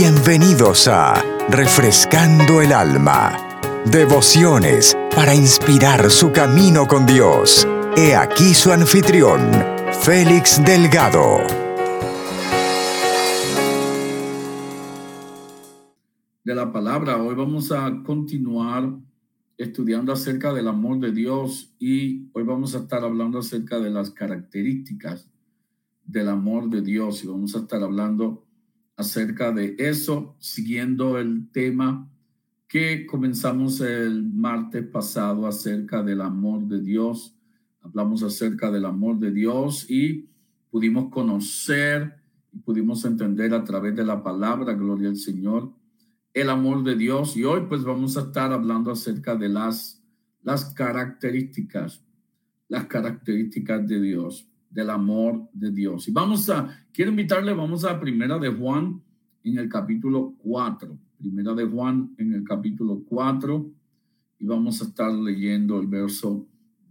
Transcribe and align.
Bienvenidos 0.00 0.86
a 0.86 1.24
Refrescando 1.48 2.62
el 2.62 2.72
Alma. 2.72 3.36
Devociones 3.90 4.96
para 5.12 5.34
inspirar 5.34 6.08
su 6.08 6.30
camino 6.30 6.86
con 6.86 7.04
Dios. 7.04 7.66
He 7.96 8.14
aquí 8.14 8.54
su 8.54 8.70
anfitrión, 8.70 9.40
Félix 10.02 10.62
Delgado. 10.64 11.38
De 16.44 16.54
la 16.54 16.72
palabra, 16.72 17.20
hoy 17.20 17.34
vamos 17.34 17.72
a 17.72 18.00
continuar 18.04 18.96
estudiando 19.56 20.12
acerca 20.12 20.54
del 20.54 20.68
amor 20.68 21.00
de 21.00 21.10
Dios 21.10 21.74
y 21.80 22.30
hoy 22.34 22.44
vamos 22.44 22.76
a 22.76 22.78
estar 22.78 23.02
hablando 23.02 23.40
acerca 23.40 23.80
de 23.80 23.90
las 23.90 24.12
características 24.12 25.28
del 26.04 26.28
amor 26.28 26.70
de 26.70 26.82
Dios 26.82 27.24
y 27.24 27.26
vamos 27.26 27.56
a 27.56 27.58
estar 27.58 27.82
hablando 27.82 28.47
acerca 28.98 29.52
de 29.52 29.76
eso, 29.78 30.34
siguiendo 30.40 31.18
el 31.18 31.48
tema 31.52 32.10
que 32.66 33.06
comenzamos 33.06 33.80
el 33.80 34.24
martes 34.24 34.84
pasado 34.88 35.46
acerca 35.46 36.02
del 36.02 36.20
amor 36.20 36.66
de 36.66 36.80
Dios. 36.80 37.32
Hablamos 37.80 38.24
acerca 38.24 38.72
del 38.72 38.84
amor 38.84 39.20
de 39.20 39.30
Dios 39.30 39.88
y 39.88 40.28
pudimos 40.68 41.10
conocer 41.10 42.20
y 42.52 42.58
pudimos 42.58 43.04
entender 43.04 43.54
a 43.54 43.62
través 43.62 43.94
de 43.94 44.04
la 44.04 44.20
palabra, 44.20 44.74
gloria 44.74 45.10
al 45.10 45.16
Señor, 45.16 45.72
el 46.34 46.50
amor 46.50 46.82
de 46.82 46.96
Dios. 46.96 47.36
Y 47.36 47.44
hoy 47.44 47.66
pues 47.68 47.84
vamos 47.84 48.16
a 48.16 48.22
estar 48.22 48.52
hablando 48.52 48.90
acerca 48.90 49.36
de 49.36 49.48
las, 49.48 50.02
las 50.42 50.74
características, 50.74 52.04
las 52.66 52.86
características 52.86 53.86
de 53.86 54.00
Dios 54.00 54.48
del 54.78 54.90
amor 54.90 55.48
de 55.52 55.72
Dios. 55.72 56.06
Y 56.06 56.12
vamos 56.12 56.48
a, 56.50 56.86
quiero 56.92 57.10
invitarle, 57.10 57.52
vamos 57.52 57.84
a 57.84 57.98
Primera 57.98 58.38
de 58.38 58.48
Juan 58.48 59.02
en 59.42 59.58
el 59.58 59.68
capítulo 59.68 60.36
4. 60.38 60.96
Primera 61.18 61.52
de 61.52 61.64
Juan 61.64 62.14
en 62.16 62.32
el 62.32 62.44
capítulo 62.44 63.02
4 63.08 63.72
y 64.38 64.46
vamos 64.46 64.80
a 64.80 64.84
estar 64.84 65.12
leyendo 65.12 65.80
el 65.80 65.88
verso 65.88 66.46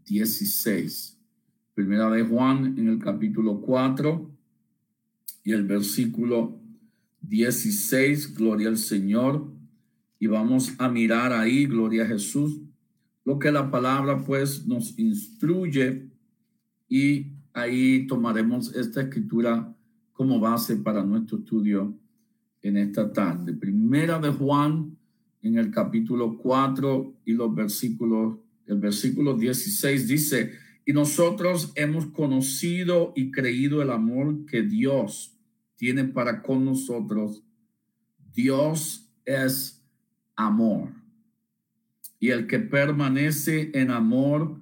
16. 0.06 1.18
Primera 1.76 2.10
de 2.10 2.24
Juan 2.24 2.78
en 2.78 2.90
el 2.90 3.00
capítulo 3.00 3.62
4 3.62 4.32
y 5.46 5.54
el 5.54 5.64
versículo 5.64 6.60
16, 7.22 8.36
gloria 8.36 8.68
al 8.68 8.78
Señor. 8.78 9.50
Y 10.20 10.28
vamos 10.28 10.74
a 10.78 10.90
mirar 10.90 11.32
ahí, 11.32 11.68
gloria 11.68 12.04
a 12.04 12.08
Jesús, 12.08 12.60
lo 13.24 13.40
que 13.40 13.50
la 13.50 13.72
palabra 13.72 14.26
pues 14.26 14.68
nos 14.68 15.00
instruye 15.00 16.12
y 16.90 17.37
Ahí 17.58 18.06
tomaremos 18.06 18.76
esta 18.76 19.02
escritura 19.02 19.76
como 20.14 20.40
base 20.40 20.76
para 20.76 21.04
nuestro 21.04 21.40
estudio 21.40 21.98
en 22.62 22.78
esta 22.78 23.12
tarde. 23.12 23.52
Primera 23.52 24.20
de 24.20 24.30
Juan 24.30 24.96
en 25.42 25.58
el 25.58 25.72
capítulo 25.72 26.38
4 26.38 27.16
y 27.26 27.34
los 27.34 27.56
versículos, 27.56 28.38
el 28.68 28.78
versículo 28.78 29.36
16 29.36 30.08
dice, 30.08 30.52
y 30.86 30.94
nosotros 30.94 31.72
hemos 31.74 32.06
conocido 32.06 33.12
y 33.16 33.32
creído 33.32 33.82
el 33.82 33.90
amor 33.90 34.46
que 34.46 34.62
Dios 34.62 35.36
tiene 35.78 36.04
para 36.04 36.44
con 36.44 36.64
nosotros. 36.64 37.42
Dios 38.36 39.10
es 39.26 39.84
amor. 40.36 40.90
Y 42.20 42.30
el 42.30 42.46
que 42.46 42.60
permanece 42.60 43.72
en 43.74 43.90
amor, 43.90 44.62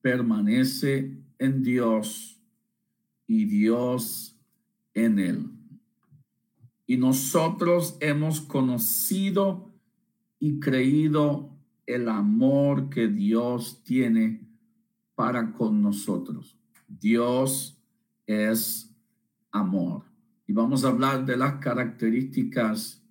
permanece 0.00 1.18
en 1.40 1.64
Dios 1.64 2.34
y 3.26 3.44
Dios 3.46 4.38
en 4.94 5.18
él. 5.18 5.50
Y 6.86 6.96
nosotros 6.96 7.96
hemos 8.00 8.40
conocido 8.40 9.74
y 10.38 10.60
creído 10.60 11.50
el 11.86 12.08
amor 12.08 12.88
que 12.90 13.08
Dios 13.08 13.82
tiene 13.84 14.46
para 15.14 15.52
con 15.52 15.82
nosotros. 15.82 16.58
Dios 16.86 17.80
es 18.26 18.94
amor. 19.50 20.04
Y 20.46 20.52
vamos 20.52 20.84
a 20.84 20.88
hablar 20.88 21.24
de 21.26 21.36
las 21.36 21.54
características 21.54 23.02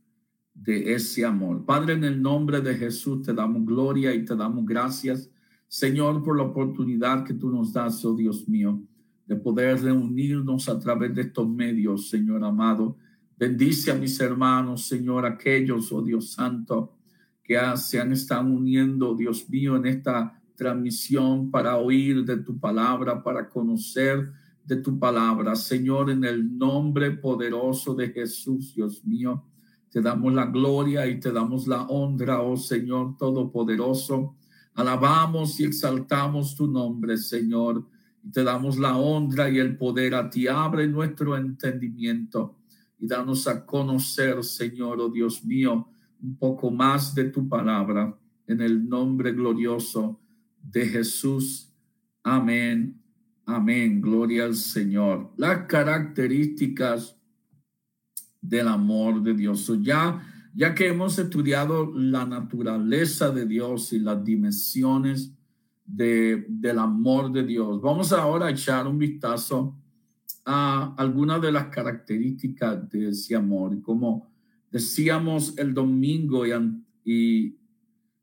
de 0.54 0.94
ese 0.94 1.25
amor. 1.25 1.66
Padre, 1.66 1.94
en 1.94 2.06
el 2.06 2.22
nombre 2.22 2.62
de 2.62 2.75
Jesús 2.75 3.24
te 3.24 3.34
damos 3.34 3.66
gloria 3.66 4.14
y 4.14 4.24
te 4.24 4.36
damos 4.36 4.66
gracias, 4.66 5.30
Señor, 5.68 6.24
por 6.24 6.38
la 6.38 6.44
oportunidad 6.44 7.25
que 7.25 7.34
tú 7.34 7.50
nos 7.50 7.74
das, 7.74 8.06
oh 8.06 8.16
Dios 8.16 8.48
mío 8.48 8.81
de 9.25 9.36
poder 9.36 9.81
reunirnos 9.81 10.69
a 10.69 10.80
través 10.80 11.13
de 11.16 11.24
estos 11.24 11.47
medios, 11.47 12.09
Señor 12.09 12.44
amado. 12.44 12.97
Bendice 13.38 13.91
a 13.91 13.96
mis 13.96 14.19
hermanos, 14.19 14.88
Señor, 14.88 15.25
aquellos, 15.25 15.91
oh 15.91 16.02
Dios 16.02 16.31
Santo, 16.31 16.97
que 17.44 17.59
se 17.75 18.00
han 18.00 18.12
estado 18.12 18.47
uniendo, 18.47 19.16
Dios 19.16 19.50
mío, 19.50 19.75
en 19.75 19.88
esta 19.88 20.40
transmisión 20.56 21.52
para 21.52 21.78
oír 21.78 22.24
de 22.24 22.38
tu 22.38 22.59
palabra, 22.59 23.22
para 23.22 23.50
conocer 23.50 24.31
de 24.63 24.78
tu 24.78 24.97
palabra. 24.97 25.56
Señor, 25.56 26.09
en 26.09 26.24
el 26.24 26.57
nombre 26.57 27.12
poderoso 27.12 27.94
de 27.94 28.09
Jesús, 28.09 28.74
Dios 28.74 29.03
mío, 29.06 29.44
te 29.90 30.02
damos 30.02 30.34
la 30.34 30.46
gloria 30.46 31.07
y 31.07 31.19
te 31.19 31.31
damos 31.31 31.68
la 31.68 31.84
honra, 31.84 32.42
oh 32.42 32.57
Señor 32.57 33.18
Todopoderoso. 33.18 34.36
Alabamos 34.74 35.59
y 35.59 35.66
exaltamos 35.66 36.56
tu 36.56 36.68
nombre, 36.68 37.18
Señor 37.18 37.86
te 38.31 38.44
damos 38.44 38.78
la 38.78 38.97
honra 38.97 39.50
y 39.50 39.59
el 39.59 39.78
poder 39.78 40.16
a 40.16 40.30
ti. 40.30 40.47
Abre 40.47 40.88
nuestro 40.88 41.38
entendimiento 41.38 42.58
y 42.97 43.08
danos 43.08 43.47
a 43.47 43.66
conocer, 43.66 44.44
Señor, 44.44 45.00
oh 45.00 45.09
Dios 45.09 45.44
mío, 45.44 45.88
un 46.22 46.38
poco 46.38 46.72
más 46.72 47.13
de 47.13 47.25
tu 47.25 47.47
palabra 47.47 48.18
en 48.47 48.62
el 48.62 48.88
nombre 48.88 49.31
glorioso 49.31 50.19
de 50.62 50.88
Jesús. 50.88 51.72
Amén. 52.24 53.02
Amén. 53.46 54.02
Gloria 54.02 54.46
al 54.46 54.56
Señor. 54.56 55.31
Las 55.38 55.66
características 55.68 57.16
del 58.42 58.68
amor 58.68 59.22
de 59.22 59.34
Dios. 59.34 59.72
ya, 59.81 60.22
ya 60.53 60.74
que 60.74 60.88
hemos 60.88 61.18
estudiado 61.19 61.92
la 61.94 62.25
naturaleza 62.25 63.31
de 63.31 63.46
Dios 63.46 63.92
y 63.94 64.00
las 64.00 64.24
dimensiones 64.24 65.34
de, 65.85 66.46
del 66.50 66.79
amor 66.79 67.31
de 67.31 67.44
Dios. 67.44 67.81
Vamos 67.81 68.12
ahora 68.12 68.47
a 68.47 68.51
echar 68.51 68.88
un 68.88 68.97
vistazo 68.97 69.78
a 70.46 70.94
algunas 70.97 71.41
de 71.41 71.51
las 71.51 71.68
características 71.68 72.90
de 72.90 73.09
ese 73.09 73.35
amor. 73.35 73.81
Como 73.81 74.31
decíamos 74.72 75.57
el 75.57 75.74
domingo 75.74 76.44
y, 77.03 77.57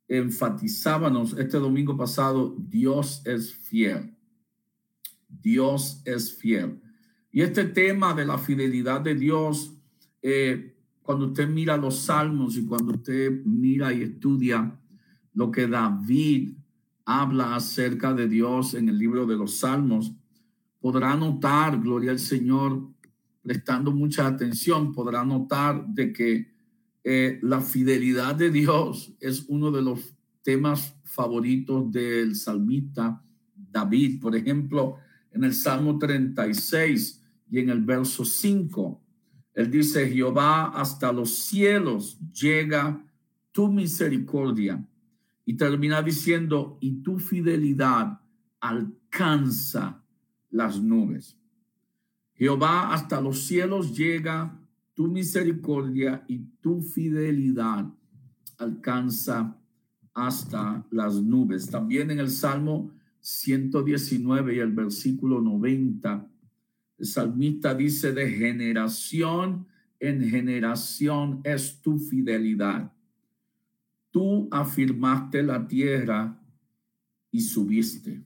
enfatizábamos 0.08 1.38
este 1.38 1.56
domingo 1.56 1.96
pasado, 1.96 2.54
Dios 2.58 3.22
es 3.24 3.54
fiel. 3.54 4.14
Dios 5.26 6.02
es 6.04 6.34
fiel. 6.34 6.80
Y 7.30 7.40
este 7.40 7.64
tema 7.64 8.12
de 8.12 8.26
la 8.26 8.36
fidelidad 8.36 9.00
de 9.00 9.14
Dios, 9.14 9.74
eh, 10.20 10.76
cuando 11.00 11.28
usted 11.28 11.48
mira 11.48 11.78
los 11.78 12.00
salmos 12.00 12.58
y 12.58 12.66
cuando 12.66 12.92
usted 12.92 13.42
mira 13.46 13.90
y 13.94 14.02
estudia 14.02 14.78
lo 15.32 15.50
que 15.50 15.66
David 15.66 16.56
habla 17.04 17.54
acerca 17.54 18.12
de 18.14 18.28
Dios 18.28 18.74
en 18.74 18.88
el 18.88 18.98
libro 18.98 19.26
de 19.26 19.36
los 19.36 19.58
Salmos, 19.58 20.12
podrá 20.80 21.16
notar, 21.16 21.80
gloria 21.80 22.10
al 22.10 22.18
Señor, 22.18 22.88
prestando 23.42 23.92
mucha 23.92 24.26
atención, 24.26 24.92
podrá 24.92 25.24
notar 25.24 25.86
de 25.86 26.12
que 26.12 26.52
eh, 27.04 27.38
la 27.42 27.60
fidelidad 27.60 28.34
de 28.34 28.50
Dios 28.50 29.12
es 29.20 29.46
uno 29.48 29.70
de 29.70 29.82
los 29.82 30.14
temas 30.42 30.96
favoritos 31.04 31.90
del 31.90 32.36
salmista 32.36 33.22
David. 33.54 34.20
Por 34.20 34.36
ejemplo, 34.36 34.96
en 35.32 35.44
el 35.44 35.54
Salmo 35.54 35.98
36 35.98 37.22
y 37.50 37.58
en 37.58 37.70
el 37.70 37.82
verso 37.82 38.24
5, 38.24 39.00
él 39.54 39.70
dice, 39.70 40.08
Jehová 40.08 40.68
hasta 40.68 41.12
los 41.12 41.34
cielos 41.34 42.18
llega 42.32 43.04
tu 43.50 43.70
misericordia 43.70 44.82
y 45.44 45.54
termina 45.54 46.02
diciendo, 46.02 46.78
y 46.80 47.02
tu 47.02 47.18
fidelidad 47.18 48.20
alcanza 48.60 50.02
las 50.50 50.80
nubes. 50.80 51.36
Jehová 52.34 52.92
hasta 52.92 53.20
los 53.20 53.42
cielos 53.42 53.96
llega, 53.96 54.58
tu 54.94 55.08
misericordia 55.08 56.24
y 56.28 56.38
tu 56.60 56.82
fidelidad 56.82 57.86
alcanza 58.58 59.56
hasta 60.14 60.86
las 60.90 61.20
nubes. 61.20 61.68
También 61.68 62.10
en 62.10 62.20
el 62.20 62.30
Salmo 62.30 62.92
119 63.20 64.56
y 64.56 64.58
el 64.58 64.72
versículo 64.72 65.40
90, 65.40 66.28
el 66.98 67.06
salmista 67.06 67.74
dice, 67.74 68.12
de 68.12 68.30
generación 68.30 69.66
en 69.98 70.28
generación 70.28 71.40
es 71.44 71.80
tu 71.80 71.98
fidelidad 71.98 72.92
Tú 74.12 74.48
afirmaste 74.52 75.42
la 75.42 75.66
tierra 75.66 76.40
y 77.32 77.40
subiste. 77.40 78.22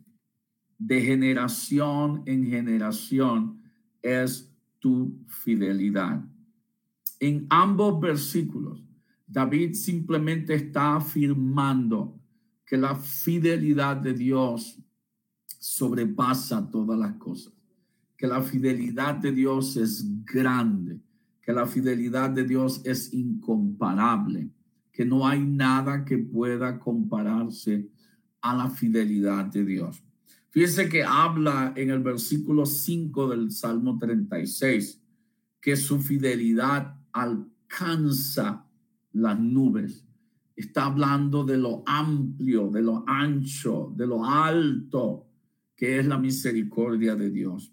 De 0.79 1.01
generación 1.01 2.23
en 2.27 2.45
generación 2.45 3.63
es 4.03 4.53
tu 4.79 5.25
fidelidad. 5.27 6.23
En 7.19 7.47
ambos 7.49 7.99
versículos, 7.99 8.85
David 9.27 9.73
simplemente 9.73 10.55
está 10.55 10.97
afirmando 10.97 12.21
que 12.67 12.77
la 12.77 12.95
fidelidad 12.97 13.97
de 13.97 14.13
Dios 14.13 14.79
sobrepasa 15.47 16.71
todas 16.71 16.99
las 16.99 17.15
cosas, 17.15 17.53
que 18.17 18.27
la 18.27 18.43
fidelidad 18.43 19.15
de 19.15 19.33
Dios 19.33 19.77
es 19.77 20.05
grande, 20.25 21.01
que 21.43 21.53
la 21.53 21.67
fidelidad 21.67 22.31
de 22.31 22.45
Dios 22.45 22.83
es 22.85 23.13
incomparable, 23.15 24.51
que 24.97 25.05
no 25.05 25.29
hay 25.29 25.45
nada 25.45 26.07
que 26.07 26.17
pueda 26.17 26.79
compararse 26.79 27.87
a 28.41 28.57
la 28.57 28.71
fidelidad 28.71 29.45
de 29.45 29.63
Dios. 29.63 30.03
Fíjense 30.49 30.89
que 30.89 31.05
habla 31.05 31.75
en 31.77 31.91
el 31.91 32.03
versículo 32.03 32.65
5 32.65 33.29
del 33.29 33.51
Salmo 33.51 33.99
36 33.99 35.03
que 35.61 35.77
su 35.77 36.01
fidelidad 36.01 36.97
alcanza 37.13 38.65
las 39.13 39.39
nubes. 39.39 40.03
Está 40.55 40.87
hablando 40.87 41.45
de 41.45 41.59
lo 41.59 41.83
amplio, 41.85 42.71
de 42.71 42.81
lo 42.81 43.05
ancho, 43.07 43.93
de 43.95 44.07
lo 44.07 44.25
alto 44.25 45.27
que 45.77 45.99
es 45.99 46.07
la 46.07 46.17
misericordia 46.17 47.15
de 47.17 47.29
Dios. 47.29 47.71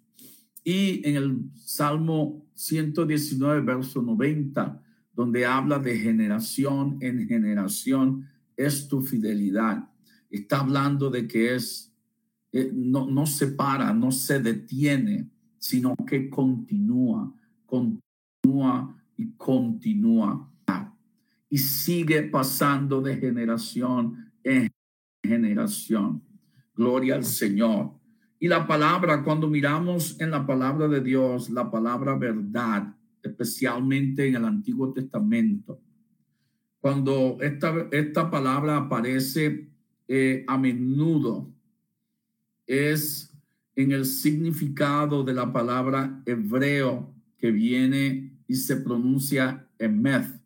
Y 0.61 1.07
en 1.07 1.15
el 1.15 1.51
Salmo 1.55 2.45
119, 2.53 3.61
verso 3.61 4.01
90, 4.01 4.83
donde 5.13 5.45
habla 5.45 5.79
de 5.79 5.97
generación 5.97 6.97
en 7.01 7.27
generación, 7.27 8.27
es 8.57 8.87
tu 8.87 9.01
fidelidad. 9.01 9.89
Está 10.29 10.59
hablando 10.59 11.09
de 11.09 11.27
que 11.27 11.55
es, 11.55 11.93
eh, 12.51 12.71
no, 12.73 13.09
no 13.09 13.25
se 13.25 13.47
para, 13.47 13.93
no 13.93 14.11
se 14.11 14.39
detiene, 14.39 15.29
sino 15.59 15.95
que 16.07 16.29
continúa, 16.29 17.33
continúa 17.65 18.95
y 19.15 19.31
continúa. 19.37 20.49
Y 21.49 21.59
sigue 21.59 22.23
pasando 22.23 22.99
de 22.99 23.15
generación 23.15 24.31
en 24.43 24.71
generación. 25.23 26.23
Gloria 26.73 27.13
al 27.13 27.23
Señor. 27.23 27.93
Y 28.39 28.47
la 28.47 28.65
palabra, 28.65 29.23
cuando 29.23 29.47
miramos 29.47 30.19
en 30.19 30.31
la 30.31 30.47
palabra 30.47 30.87
de 30.87 30.99
Dios, 30.99 31.51
la 31.51 31.69
palabra 31.69 32.15
verdad, 32.15 32.95
especialmente 33.23 34.27
en 34.27 34.35
el 34.35 34.45
Antiguo 34.45 34.93
Testamento, 34.93 35.79
cuando 36.79 37.37
esta, 37.41 37.87
esta 37.91 38.29
palabra 38.29 38.77
aparece 38.77 39.69
eh, 40.07 40.43
a 40.47 40.57
menudo, 40.57 41.49
es 42.67 43.33
en 43.75 43.91
el 43.91 44.05
significado 44.05 45.23
de 45.23 45.33
la 45.33 45.51
palabra 45.51 46.21
hebreo 46.25 47.13
que 47.37 47.51
viene 47.51 48.37
y 48.47 48.55
se 48.55 48.75
pronuncia 48.77 49.67
emeth, 49.79 50.41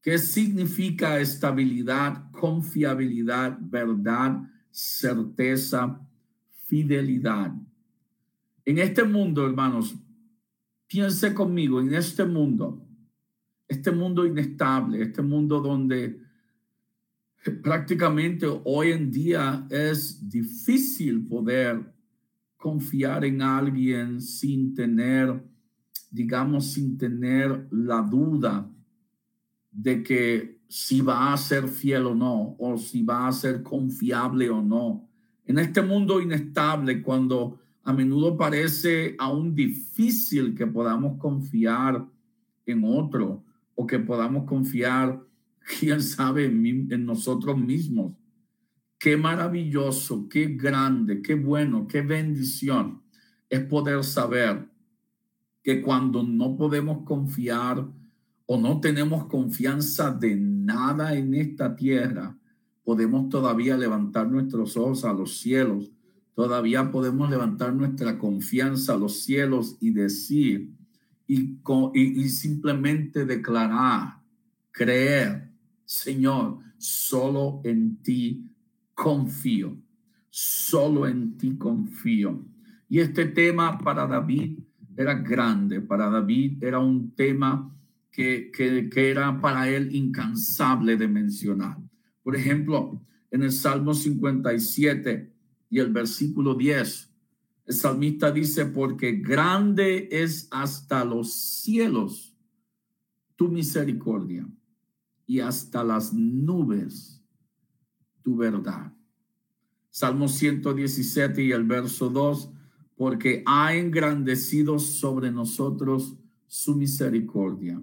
que 0.00 0.18
significa 0.18 1.18
estabilidad, 1.18 2.30
confiabilidad, 2.30 3.58
verdad, 3.60 4.42
certeza, 4.70 6.00
fidelidad. 6.66 7.54
En 8.66 8.78
este 8.78 9.04
mundo, 9.04 9.46
hermanos, 9.46 9.94
piense 10.86 11.34
conmigo, 11.34 11.80
en 11.80 11.94
este 11.94 12.24
mundo, 12.24 12.86
este 13.68 13.90
mundo 13.90 14.26
inestable, 14.26 15.02
este 15.02 15.22
mundo 15.22 15.60
donde 15.60 16.20
prácticamente 17.62 18.46
hoy 18.64 18.92
en 18.92 19.10
día 19.10 19.66
es 19.70 20.28
difícil 20.28 21.26
poder 21.26 21.92
confiar 22.56 23.24
en 23.24 23.42
alguien 23.42 24.20
sin 24.20 24.74
tener, 24.74 25.44
digamos, 26.10 26.72
sin 26.72 26.96
tener 26.96 27.66
la 27.70 28.00
duda 28.00 28.70
de 29.70 30.02
que 30.02 30.62
si 30.68 31.00
va 31.02 31.32
a 31.32 31.36
ser 31.36 31.68
fiel 31.68 32.06
o 32.06 32.14
no, 32.14 32.56
o 32.58 32.78
si 32.78 33.02
va 33.02 33.28
a 33.28 33.32
ser 33.32 33.62
confiable 33.62 34.48
o 34.48 34.62
no. 34.62 35.08
En 35.44 35.58
este 35.58 35.82
mundo 35.82 36.20
inestable, 36.20 37.02
cuando 37.02 37.60
a 37.84 37.92
menudo 37.92 38.36
parece 38.36 39.14
aún 39.18 39.54
difícil 39.54 40.54
que 40.54 40.66
podamos 40.66 41.18
confiar 41.18 42.06
en 42.66 42.82
otro 42.84 43.44
o 43.74 43.86
que 43.86 43.98
podamos 43.98 44.44
confiar, 44.44 45.22
quién 45.78 46.00
sabe, 46.00 46.46
en, 46.46 47.04
nosotros 47.04 47.58
mismos. 47.58 48.14
Qué 48.98 49.16
maravilloso, 49.16 50.28
qué 50.28 50.46
grande, 50.46 51.20
qué 51.20 51.34
bueno, 51.34 51.86
qué 51.86 52.00
bendición 52.00 53.02
es 53.50 53.60
poder 53.60 54.02
saber 54.02 54.66
que 55.62 55.82
cuando 55.82 56.22
no 56.22 56.56
podemos 56.56 57.04
confiar 57.04 57.86
o 58.46 58.58
no 58.58 58.80
tenemos 58.80 59.26
confianza 59.26 60.10
de 60.10 60.36
nada 60.36 61.14
en 61.14 61.34
esta 61.34 61.76
tierra, 61.76 62.36
podemos 62.82 63.28
todavía 63.28 63.76
levantar 63.76 64.30
nuestros 64.30 64.76
ojos 64.76 65.04
a 65.04 65.12
los 65.12 65.38
cielos, 65.38 65.90
todavía 66.34 66.90
podemos 66.90 67.30
levantar 67.30 67.72
nuestra 67.74 68.18
confianza 68.18 68.94
a 68.94 68.98
los 68.98 69.20
cielos 69.20 69.76
y 69.80 69.90
decir 69.90 70.70
y, 71.26 71.58
y, 71.94 72.28
simplemente 72.28 73.24
declarar, 73.24 74.18
creer, 74.70 75.48
Señor, 75.84 76.58
solo 76.76 77.62
en 77.64 77.96
ti 78.02 78.44
confío, 78.94 79.76
solo 80.28 81.06
en 81.06 81.38
ti 81.38 81.56
confío. 81.56 82.44
Y 82.88 82.98
este 82.98 83.24
tema 83.26 83.78
para 83.78 84.06
David 84.06 84.58
era 84.96 85.14
grande, 85.14 85.80
para 85.80 86.10
David 86.10 86.62
era 86.62 86.78
un 86.78 87.12
tema 87.12 87.74
que, 88.10 88.50
que, 88.52 88.90
que 88.90 89.10
era 89.10 89.40
para 89.40 89.68
él 89.68 89.94
incansable 89.94 90.96
de 90.96 91.08
mencionar. 91.08 91.78
Por 92.22 92.36
ejemplo, 92.36 93.00
en 93.30 93.42
el 93.42 93.50
Salmo 93.50 93.94
57 93.94 95.33
y 95.74 95.80
el 95.80 95.92
versículo 95.92 96.54
10, 96.54 97.10
el 97.66 97.74
salmista 97.74 98.30
dice, 98.30 98.64
porque 98.64 99.10
grande 99.16 100.08
es 100.12 100.46
hasta 100.52 101.04
los 101.04 101.32
cielos 101.32 102.32
tu 103.34 103.48
misericordia 103.48 104.48
y 105.26 105.40
hasta 105.40 105.82
las 105.82 106.12
nubes 106.12 107.20
tu 108.22 108.36
verdad. 108.36 108.92
Salmo 109.90 110.28
117 110.28 111.42
y 111.42 111.50
el 111.50 111.64
verso 111.64 112.08
2, 112.08 112.52
porque 112.94 113.42
ha 113.44 113.74
engrandecido 113.74 114.78
sobre 114.78 115.32
nosotros 115.32 116.16
su 116.46 116.76
misericordia 116.76 117.82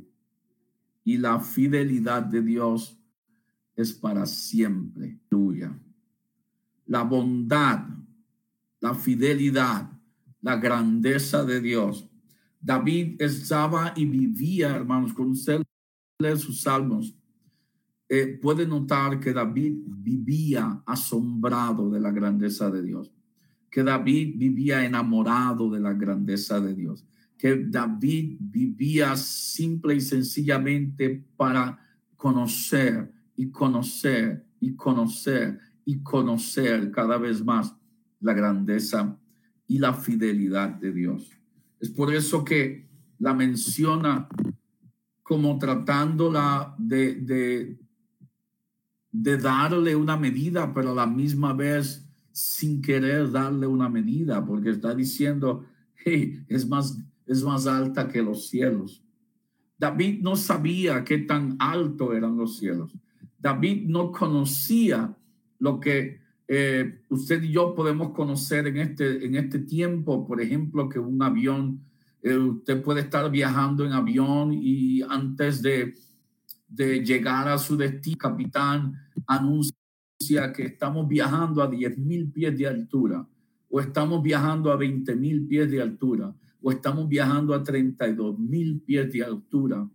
y 1.03 1.17
la 1.17 1.41
fidelidad 1.41 2.23
de 2.23 2.41
Dios 2.41 2.97
es 3.75 3.91
para 3.91 4.25
siempre. 4.25 5.19
tuya. 5.27 5.77
La 6.91 7.03
bondad, 7.03 7.87
la 8.81 8.93
fidelidad, 8.93 9.89
la 10.41 10.57
grandeza 10.57 11.45
de 11.45 11.61
Dios. 11.61 12.05
David 12.59 13.21
estaba 13.21 13.93
y 13.95 14.03
vivía, 14.03 14.75
hermanos, 14.75 15.13
con 15.13 15.29
usted 15.29 15.61
lee 16.19 16.37
sus 16.37 16.63
salmos. 16.63 17.15
Eh, 18.09 18.37
puede 18.41 18.67
notar 18.67 19.21
que 19.21 19.31
David 19.31 19.77
vivía 19.85 20.83
asombrado 20.85 21.89
de 21.89 22.01
la 22.01 22.11
grandeza 22.11 22.69
de 22.69 22.83
Dios, 22.83 23.09
que 23.69 23.83
David 23.83 24.33
vivía 24.35 24.83
enamorado 24.83 25.71
de 25.71 25.79
la 25.79 25.93
grandeza 25.93 26.59
de 26.59 26.75
Dios, 26.75 27.05
que 27.37 27.55
David 27.69 28.35
vivía 28.37 29.15
simple 29.15 29.95
y 29.95 30.01
sencillamente 30.01 31.25
para 31.37 31.79
conocer 32.17 33.13
y 33.37 33.49
conocer 33.49 34.45
y 34.59 34.75
conocer 34.75 35.70
conocer 35.99 36.91
cada 36.91 37.17
vez 37.17 37.43
más 37.43 37.75
la 38.19 38.33
grandeza 38.33 39.19
y 39.67 39.79
la 39.79 39.93
fidelidad 39.93 40.69
de 40.69 40.91
Dios. 40.91 41.31
Es 41.79 41.89
por 41.89 42.13
eso 42.13 42.43
que 42.43 42.87
la 43.19 43.33
menciona 43.33 44.27
como 45.23 45.57
tratándola 45.57 46.75
de, 46.77 47.15
de, 47.15 47.79
de 49.11 49.37
darle 49.37 49.95
una 49.95 50.17
medida, 50.17 50.73
pero 50.73 50.91
a 50.91 50.95
la 50.95 51.07
misma 51.07 51.53
vez 51.53 52.07
sin 52.31 52.81
querer 52.81 53.31
darle 53.31 53.67
una 53.67 53.89
medida, 53.89 54.45
porque 54.45 54.69
está 54.69 54.93
diciendo, 54.95 55.65
hey, 56.03 56.43
es 56.47 56.67
más, 56.67 56.97
es 57.25 57.43
más 57.43 57.67
alta 57.67 58.07
que 58.07 58.21
los 58.21 58.47
cielos. 58.47 59.03
David 59.77 60.21
no 60.21 60.35
sabía 60.35 61.03
qué 61.03 61.17
tan 61.19 61.55
alto 61.59 62.13
eran 62.13 62.37
los 62.37 62.57
cielos. 62.57 62.95
David 63.39 63.87
no 63.87 64.11
conocía 64.11 65.15
lo 65.61 65.79
que 65.79 66.19
eh, 66.47 67.03
usted 67.07 67.41
y 67.43 67.51
yo 67.51 67.73
podemos 67.73 68.11
conocer 68.11 68.67
en 68.67 68.77
este, 68.77 69.25
en 69.25 69.35
este 69.35 69.59
tiempo, 69.59 70.27
por 70.27 70.41
ejemplo, 70.41 70.89
que 70.89 70.99
un 70.99 71.21
avión, 71.21 71.79
eh, 72.21 72.35
usted 72.35 72.81
puede 72.81 73.01
estar 73.01 73.29
viajando 73.31 73.85
en 73.85 73.93
avión 73.93 74.51
y 74.51 75.01
antes 75.03 75.61
de, 75.61 75.93
de 76.67 77.05
llegar 77.05 77.47
a 77.47 77.59
su 77.59 77.77
destino, 77.77 78.17
capitán 78.17 78.95
anuncia 79.27 80.51
que 80.53 80.63
estamos 80.63 81.07
viajando 81.07 81.61
a 81.61 81.67
10 81.67 81.97
mil 81.99 82.31
pies 82.31 82.57
de 82.57 82.67
altura, 82.67 83.25
o 83.69 83.79
estamos 83.79 84.21
viajando 84.21 84.71
a 84.71 84.75
20 84.75 85.15
mil 85.15 85.47
pies 85.47 85.69
de 85.69 85.81
altura, 85.81 86.35
o 86.59 86.71
estamos 86.71 87.07
viajando 87.07 87.53
a 87.53 87.63
32 87.63 88.37
mil 88.39 88.81
pies 88.81 89.13
de 89.13 89.23
altura. 89.23 89.87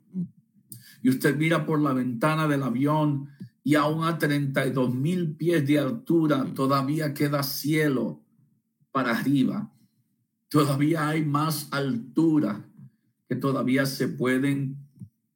y 1.03 1.09
usted 1.09 1.37
mira 1.37 1.67
por 1.67 1.81
la 1.81 1.93
ventana 1.93 2.49
del 2.49 2.63
avión 2.63 3.29
y 3.67 3.75
aún 3.75 4.05
a 4.05 4.17
32 4.17 4.95
mil 4.95 5.35
pies 5.35 5.67
de 5.67 5.81
altura 5.81 6.47
todavía 6.55 7.13
queda 7.13 7.43
cielo 7.43 8.23
para 8.93 9.11
arriba. 9.11 9.73
Todavía 10.49 11.09
hay 11.09 11.25
más 11.25 11.67
altura 11.73 12.65
que 13.29 13.35
todavía 13.35 13.85
se 13.85 14.07
pueden 14.07 14.77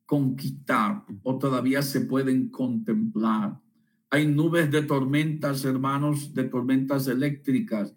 conquistar 0.07 1.05
o 1.25 1.41
todavía 1.41 1.83
se 1.83 2.03
pueden 2.03 2.51
contemplar. 2.51 3.59
Hay 4.11 4.29
nubes 4.29 4.71
de 4.71 4.83
tormentas, 4.83 5.65
hermanos, 5.65 6.33
de 6.33 6.45
tormentas 6.45 7.09
eléctricas 7.09 7.97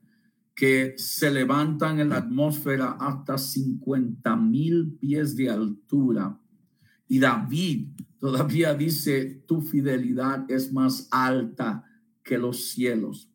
que 0.56 0.96
se 0.98 1.30
levantan 1.30 2.00
en 2.00 2.10
la 2.10 2.18
atmósfera 2.18 2.98
hasta 3.00 3.38
50 3.38 4.36
mil 4.38 4.98
pies 5.00 5.36
de 5.36 5.52
altura. 5.52 6.40
Y 7.13 7.20
David 7.20 7.89
todavía 8.17 8.74
dice, 8.74 9.43
tu 9.46 9.62
fidelidad 9.62 10.50
es 10.50 10.74
más 10.74 11.08
alta 11.12 11.86
que 12.24 12.39
los 12.39 12.72
cielos. 12.72 13.29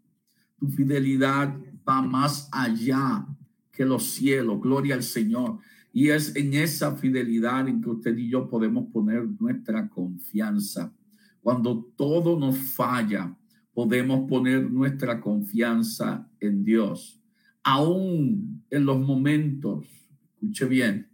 Tu 0.58 0.66
fidelidad 0.66 1.56
va 1.88 2.02
más 2.02 2.48
allá 2.50 3.24
que 3.70 3.84
los 3.84 4.02
cielos. 4.02 4.60
Gloria 4.60 4.96
al 4.96 5.04
Señor. 5.04 5.60
Y 5.92 6.08
es 6.08 6.34
en 6.34 6.54
esa 6.54 6.96
fidelidad 6.96 7.68
en 7.68 7.80
que 7.80 7.90
usted 7.90 8.18
y 8.18 8.28
yo 8.28 8.48
podemos 8.48 8.90
poner 8.92 9.28
nuestra 9.38 9.88
confianza. 9.88 10.92
Cuando 11.40 11.88
todo 11.96 12.36
nos 12.36 12.58
falla, 12.58 13.32
podemos 13.72 14.28
poner 14.28 14.68
nuestra 14.68 15.20
confianza 15.20 16.28
en 16.40 16.64
Dios. 16.64 17.22
Aún 17.62 18.64
en 18.70 18.84
los 18.84 18.98
momentos, 18.98 19.86
escuche 20.34 20.64
bien, 20.64 21.06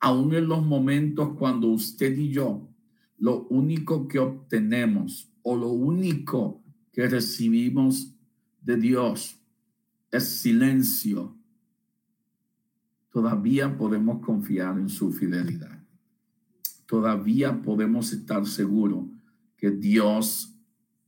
aún 0.00 0.34
en 0.34 0.48
los 0.48 0.64
momentos 0.64 1.36
cuando 1.38 1.68
usted 1.68 2.16
y 2.16 2.30
yo, 2.30 2.68
lo 3.18 3.46
único 3.48 4.08
que 4.08 4.18
obtenemos 4.18 5.30
o 5.42 5.56
lo 5.56 5.68
único 5.68 6.62
que 6.92 7.06
recibimos 7.06 8.14
de 8.62 8.76
Dios 8.76 9.38
es 10.10 10.24
silencio, 10.40 11.36
todavía 13.10 13.76
podemos 13.76 14.24
confiar 14.24 14.78
en 14.78 14.88
su 14.88 15.12
fidelidad. 15.12 15.78
Todavía 16.86 17.62
podemos 17.62 18.12
estar 18.12 18.46
seguros 18.46 19.04
que 19.56 19.70
Dios 19.70 20.56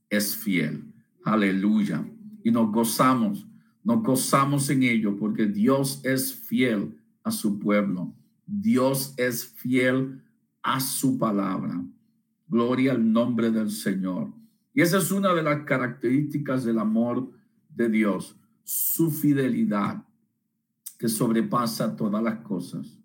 es 0.09 0.37
fiel. 0.37 0.85
Aleluya. 1.25 2.07
Y 2.43 2.51
nos 2.51 2.71
gozamos, 2.71 3.47
nos 3.83 4.03
gozamos 4.03 4.69
en 4.69 4.83
ello 4.83 5.17
porque 5.17 5.47
Dios 5.47 5.99
es 6.05 6.33
fiel 6.33 6.95
a 7.23 7.31
su 7.31 7.59
pueblo. 7.59 8.13
Dios 8.45 9.13
es 9.17 9.45
fiel 9.45 10.21
a 10.61 10.79
su 10.79 11.17
palabra. 11.17 11.83
Gloria 12.47 12.91
al 12.91 13.11
nombre 13.11 13.51
del 13.51 13.71
Señor. 13.71 14.33
Y 14.73 14.81
esa 14.81 14.97
es 14.97 15.11
una 15.11 15.33
de 15.33 15.43
las 15.43 15.63
características 15.65 16.63
del 16.63 16.79
amor 16.79 17.31
de 17.69 17.89
Dios, 17.89 18.35
su 18.63 19.11
fidelidad 19.11 20.03
que 20.97 21.09
sobrepasa 21.09 21.95
todas 21.95 22.23
las 22.23 22.39
cosas. 22.39 22.99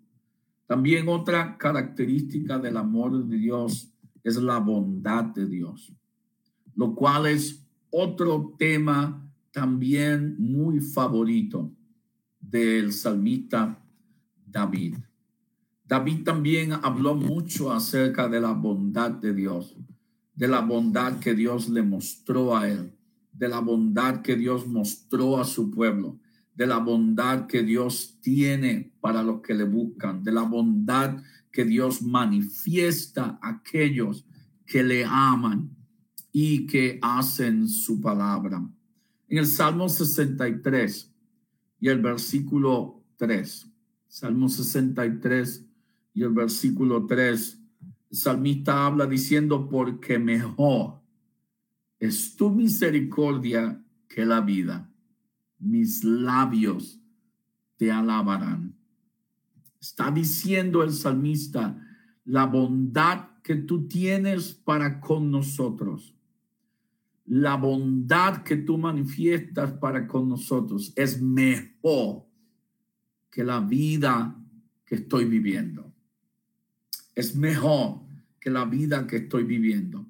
También 0.65 1.09
otra 1.09 1.57
característica 1.57 2.59
del 2.59 2.77
amor 2.77 3.25
de 3.25 3.37
Dios 3.37 3.91
es 4.23 4.37
la 4.37 4.59
bondad 4.59 5.25
de 5.25 5.47
Dios, 5.47 5.93
lo 6.75 6.93
cual 6.93 7.25
es 7.25 7.65
otro 7.89 8.55
tema 8.57 9.27
también 9.51 10.35
muy 10.37 10.79
favorito 10.79 11.71
del 12.39 12.93
salmista 12.93 13.83
David. 14.45 14.95
David 15.89 16.23
también 16.23 16.73
habló 16.73 17.15
mucho 17.15 17.71
acerca 17.71 18.29
de 18.29 18.39
la 18.39 18.51
bondad 18.51 19.09
de 19.09 19.33
Dios, 19.33 19.75
de 20.35 20.47
la 20.47 20.61
bondad 20.61 21.17
que 21.17 21.33
Dios 21.33 21.67
le 21.67 21.81
mostró 21.81 22.55
a 22.55 22.69
él, 22.69 22.93
de 23.33 23.47
la 23.47 23.59
bondad 23.59 24.21
que 24.21 24.35
Dios 24.35 24.67
mostró 24.67 25.39
a 25.39 25.45
su 25.45 25.71
pueblo, 25.71 26.19
de 26.53 26.67
la 26.67 26.77
bondad 26.77 27.47
que 27.47 27.63
Dios 27.63 28.19
tiene 28.21 28.93
para 29.01 29.23
los 29.23 29.41
que 29.41 29.55
le 29.55 29.63
buscan, 29.63 30.23
de 30.23 30.31
la 30.31 30.43
bondad 30.43 31.23
que 31.51 31.65
Dios 31.65 32.03
manifiesta 32.03 33.39
a 33.41 33.49
aquellos 33.49 34.27
que 34.67 34.83
le 34.83 35.03
aman 35.03 35.75
y 36.31 36.67
que 36.67 36.99
hacen 37.01 37.67
su 37.67 37.99
palabra. 37.99 38.63
En 39.27 39.39
el 39.39 39.47
Salmo 39.47 39.89
63 39.89 41.11
y 41.79 41.87
el 41.87 41.99
versículo 41.99 43.03
3, 43.17 43.67
Salmo 44.07 44.49
63 44.49 45.65
y 46.13 46.23
el 46.23 46.31
versículo 46.31 47.05
3, 47.05 47.59
el 48.11 48.17
salmista 48.17 48.85
habla 48.85 49.05
diciendo, 49.05 49.69
porque 49.69 50.17
mejor 50.17 51.01
es 51.99 52.35
tu 52.35 52.49
misericordia 52.49 53.83
que 54.07 54.25
la 54.25 54.41
vida. 54.41 54.91
Mis 55.59 56.03
labios 56.03 56.99
te 57.77 57.91
alabarán. 57.91 58.75
Está 59.79 60.11
diciendo 60.11 60.83
el 60.83 60.91
salmista, 60.91 61.85
la 62.25 62.45
bondad 62.45 63.29
que 63.43 63.55
tú 63.55 63.87
tienes 63.87 64.53
para 64.53 64.99
con 64.99 65.31
nosotros, 65.31 66.15
la 67.25 67.55
bondad 67.55 68.43
que 68.43 68.57
tú 68.57 68.77
manifiestas 68.77 69.71
para 69.73 70.07
con 70.07 70.27
nosotros 70.27 70.91
es 70.95 71.21
mejor 71.21 72.25
que 73.29 73.43
la 73.43 73.59
vida 73.59 74.35
que 74.85 74.95
estoy 74.95 75.25
viviendo 75.25 75.88
es 77.15 77.35
mejor 77.35 77.99
que 78.39 78.49
la 78.49 78.65
vida 78.65 79.05
que 79.07 79.17
estoy 79.17 79.43
viviendo. 79.43 80.05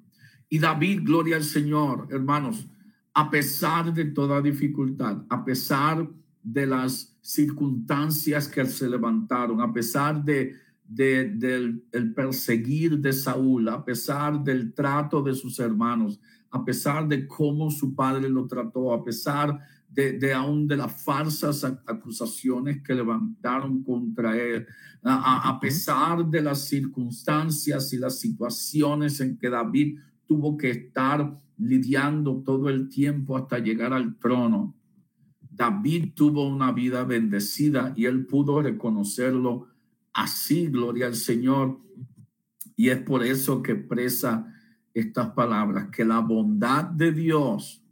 Y 0.48 0.58
David, 0.58 1.00
gloria 1.04 1.36
al 1.36 1.44
Señor, 1.44 2.08
hermanos, 2.10 2.66
a 3.14 3.30
pesar 3.30 3.92
de 3.92 4.06
toda 4.06 4.40
dificultad, 4.40 5.24
a 5.28 5.44
pesar 5.44 6.08
de 6.42 6.66
las 6.66 7.16
circunstancias 7.20 8.48
que 8.48 8.64
se 8.64 8.88
levantaron, 8.88 9.60
a 9.60 9.72
pesar 9.72 10.24
de, 10.24 10.54
del 10.84 11.84
el 11.92 12.14
perseguir 12.14 12.98
de 12.98 13.12
Saúl, 13.12 13.68
a 13.68 13.84
pesar 13.84 14.42
del 14.42 14.72
trato 14.72 15.22
de 15.22 15.34
sus 15.34 15.58
hermanos, 15.58 16.20
a 16.50 16.64
pesar 16.64 17.06
de 17.06 17.26
cómo 17.26 17.70
su 17.70 17.94
padre 17.94 18.28
lo 18.28 18.46
trató, 18.46 18.92
a 18.92 19.04
pesar 19.04 19.60
de, 19.90 20.12
de 20.12 20.32
aún 20.32 20.66
de 20.68 20.76
las 20.76 21.02
falsas 21.02 21.64
acusaciones 21.64 22.82
que 22.82 22.94
levantaron 22.94 23.82
contra 23.82 24.36
él, 24.36 24.66
a, 25.02 25.48
a 25.48 25.60
pesar 25.60 26.24
de 26.26 26.42
las 26.42 26.66
circunstancias 26.66 27.92
y 27.92 27.98
las 27.98 28.18
situaciones 28.18 29.20
en 29.20 29.36
que 29.36 29.50
David 29.50 29.98
tuvo 30.26 30.56
que 30.56 30.70
estar 30.70 31.36
lidiando 31.58 32.42
todo 32.44 32.68
el 32.68 32.88
tiempo 32.88 33.36
hasta 33.36 33.58
llegar 33.58 33.92
al 33.92 34.18
trono. 34.18 34.76
David 35.50 36.12
tuvo 36.14 36.48
una 36.48 36.72
vida 36.72 37.04
bendecida 37.04 37.92
y 37.96 38.06
él 38.06 38.26
pudo 38.26 38.62
reconocerlo 38.62 39.66
así, 40.12 40.68
gloria 40.68 41.06
al 41.06 41.16
Señor. 41.16 41.80
Y 42.76 42.88
es 42.88 42.98
por 43.02 43.24
eso 43.24 43.62
que 43.62 43.72
expresa 43.72 44.46
estas 44.94 45.30
palabras, 45.30 45.88
que 45.90 46.04
la 46.04 46.20
bondad 46.20 46.84
de 46.84 47.12
Dios 47.12 47.84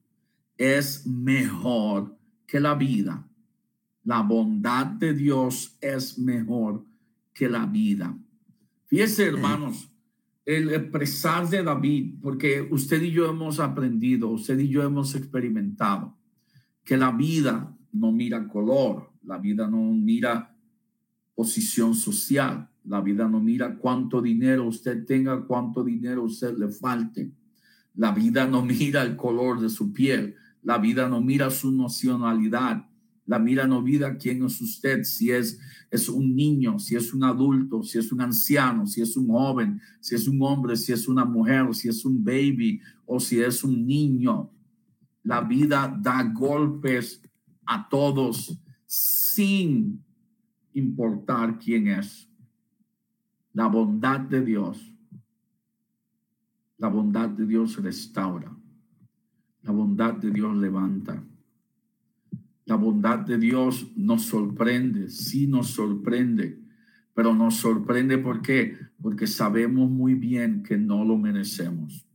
es 0.58 1.06
mejor 1.06 2.18
que 2.46 2.60
la 2.60 2.74
vida. 2.74 3.26
La 4.04 4.22
bondad 4.22 4.86
de 4.86 5.14
Dios 5.14 5.78
es 5.80 6.18
mejor 6.18 6.84
que 7.32 7.48
la 7.48 7.64
vida. 7.66 8.18
Fíjese, 8.86 9.26
hermanos, 9.26 9.90
el 10.44 10.70
expresar 10.70 11.48
de 11.48 11.62
David, 11.62 12.14
porque 12.22 12.66
usted 12.70 13.02
y 13.02 13.10
yo 13.10 13.28
hemos 13.28 13.60
aprendido, 13.60 14.28
usted 14.28 14.58
y 14.58 14.68
yo 14.68 14.82
hemos 14.82 15.14
experimentado 15.14 16.16
que 16.84 16.96
la 16.96 17.12
vida 17.12 17.76
no 17.92 18.12
mira 18.12 18.48
color, 18.48 19.10
la 19.24 19.36
vida 19.36 19.68
no 19.68 19.92
mira 19.92 20.56
posición 21.34 21.94
social, 21.94 22.68
la 22.84 23.02
vida 23.02 23.28
no 23.28 23.40
mira 23.40 23.76
cuánto 23.76 24.22
dinero 24.22 24.66
usted 24.66 25.04
tenga, 25.04 25.44
cuánto 25.44 25.84
dinero 25.84 26.22
usted 26.22 26.56
le 26.56 26.68
falte. 26.68 27.30
La 27.94 28.12
vida 28.12 28.46
no 28.46 28.62
mira 28.64 29.02
el 29.02 29.16
color 29.16 29.60
de 29.60 29.68
su 29.68 29.92
piel, 29.92 30.34
la 30.62 30.78
vida 30.78 31.08
no 31.08 31.20
mira 31.20 31.50
su 31.50 31.70
nacionalidad. 31.70 32.84
La 33.26 33.38
vida 33.38 33.66
no 33.66 33.82
mira 33.82 34.16
quién 34.16 34.42
es 34.42 34.60
usted, 34.60 35.04
si 35.04 35.30
es, 35.30 35.58
es 35.90 36.08
un 36.08 36.34
niño, 36.34 36.78
si 36.78 36.96
es 36.96 37.12
un 37.12 37.24
adulto, 37.24 37.82
si 37.82 37.98
es 37.98 38.10
un 38.10 38.22
anciano, 38.22 38.86
si 38.86 39.02
es 39.02 39.16
un 39.18 39.28
joven, 39.28 39.80
si 40.00 40.14
es 40.14 40.26
un 40.26 40.40
hombre, 40.42 40.76
si 40.76 40.92
es 40.92 41.06
una 41.08 41.26
mujer, 41.26 41.74
si 41.74 41.88
es 41.88 42.04
un 42.06 42.24
baby 42.24 42.80
o 43.04 43.20
si 43.20 43.38
es 43.40 43.62
un 43.62 43.86
niño. 43.86 44.50
La 45.22 45.42
vida 45.42 45.94
da 46.00 46.22
golpes 46.22 47.20
a 47.66 47.86
todos 47.86 48.58
sin 48.86 50.02
importar 50.72 51.58
quién 51.58 51.88
es. 51.88 52.30
La 53.52 53.66
bondad 53.66 54.20
de 54.20 54.40
Dios, 54.40 54.90
la 56.78 56.88
bondad 56.88 57.28
de 57.28 57.44
Dios 57.44 57.76
restaura. 57.76 58.57
La 59.62 59.72
bondad 59.72 60.14
de 60.14 60.30
Dios 60.30 60.56
levanta. 60.56 61.22
La 62.68 62.76
bondad 62.76 63.20
de 63.20 63.38
Dios 63.38 63.90
nos 63.96 64.26
sorprende, 64.26 65.08
sí 65.08 65.46
nos 65.46 65.68
sorprende, 65.68 66.60
Pero 67.14 67.34
nos 67.34 67.56
sorprende 67.56 68.18
¿por 68.18 68.42
qué? 68.42 68.76
Porque 69.00 69.26
sabemos 69.26 69.90
muy 69.90 70.14
bien 70.14 70.62
que 70.62 70.76
no 70.76 71.04
lo 71.04 71.16
merecemos. 71.16 72.06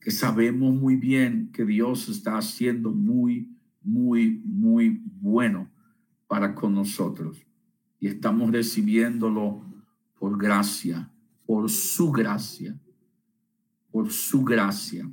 Que 0.00 0.10
sabemos 0.10 0.74
muy 0.74 0.96
bien 0.96 1.50
que 1.52 1.64
Dios 1.64 2.08
está 2.08 2.38
haciendo 2.38 2.92
muy, 2.92 3.50
muy, 3.82 4.40
muy 4.46 5.02
bueno 5.20 5.68
para 6.26 6.54
con 6.54 6.74
nosotros. 6.74 7.44
Y 8.00 8.06
estamos 8.06 8.50
recibiéndolo 8.50 9.62
por 10.18 10.38
gracia, 10.38 11.10
por 11.44 11.68
su 11.68 12.10
gracia, 12.10 12.80
por 13.90 14.10
su 14.10 14.44
gracia. 14.44 15.10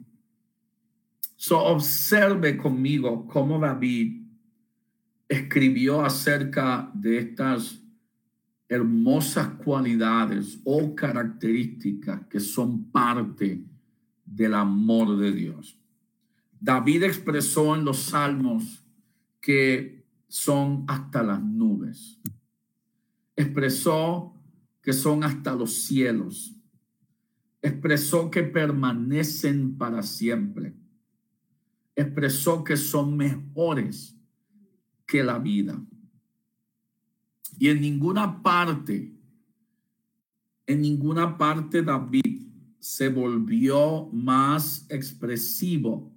So 1.42 1.58
observe 1.58 2.58
conmigo 2.58 3.26
cómo 3.26 3.60
David 3.60 4.24
escribió 5.30 6.02
acerca 6.02 6.92
de 6.94 7.18
estas 7.20 7.82
hermosas 8.68 9.48
cualidades 9.64 10.60
o 10.66 10.94
características 10.94 12.28
que 12.28 12.42
son 12.42 12.92
parte 12.92 13.64
del 14.26 14.54
amor 14.54 15.16
de 15.16 15.32
Dios. 15.32 15.80
David 16.60 17.04
expresó 17.04 17.74
en 17.74 17.86
los 17.86 18.00
salmos 18.00 18.84
que 19.40 20.04
son 20.28 20.84
hasta 20.90 21.24
las 21.24 21.42
nubes. 21.42 22.20
Expresó 23.38 24.34
que 24.82 24.92
son 24.92 25.24
hasta 25.24 25.56
los 25.56 25.74
cielos. 25.74 26.54
Expresó 27.62 28.30
que 28.30 28.44
permanecen 28.44 29.78
para 29.78 30.04
siempre. 30.04 30.76
Expresó 32.00 32.64
que 32.64 32.78
son 32.78 33.18
mejores 33.18 34.18
que 35.06 35.22
la 35.22 35.38
vida. 35.38 35.78
Y 37.58 37.68
en 37.68 37.82
ninguna 37.82 38.42
parte, 38.42 39.14
en 40.66 40.82
ninguna 40.82 41.38
parte 41.38 41.82
David 41.84 42.48
se 42.80 43.10
volvió 43.10 44.08
más 44.14 44.86
expresivo 44.90 46.10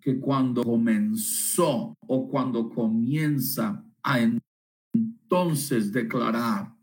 que 0.00 0.18
cuando 0.18 0.64
comenzó 0.64 1.94
o 2.00 2.28
cuando 2.28 2.68
comienza 2.68 3.84
a 4.02 4.18
entonces 4.92 5.92
declarar, 5.92 6.74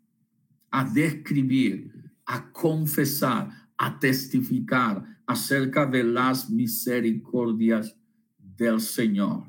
a 0.71 0.85
describir, 0.85 2.13
a 2.25 2.49
confesar, 2.49 3.49
a 3.77 3.99
testificar 3.99 5.18
acerca 5.29 5.85
de 5.85 6.03
las 6.03 6.49
misericordias 6.49 7.95
del 8.57 8.81
Señor. 8.81 9.43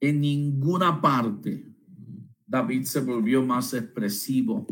En 0.00 0.22
ninguna 0.22 1.02
parte 1.02 1.66
David 2.46 2.84
se 2.84 3.00
volvió 3.00 3.44
más 3.44 3.74
expresivo 3.74 4.66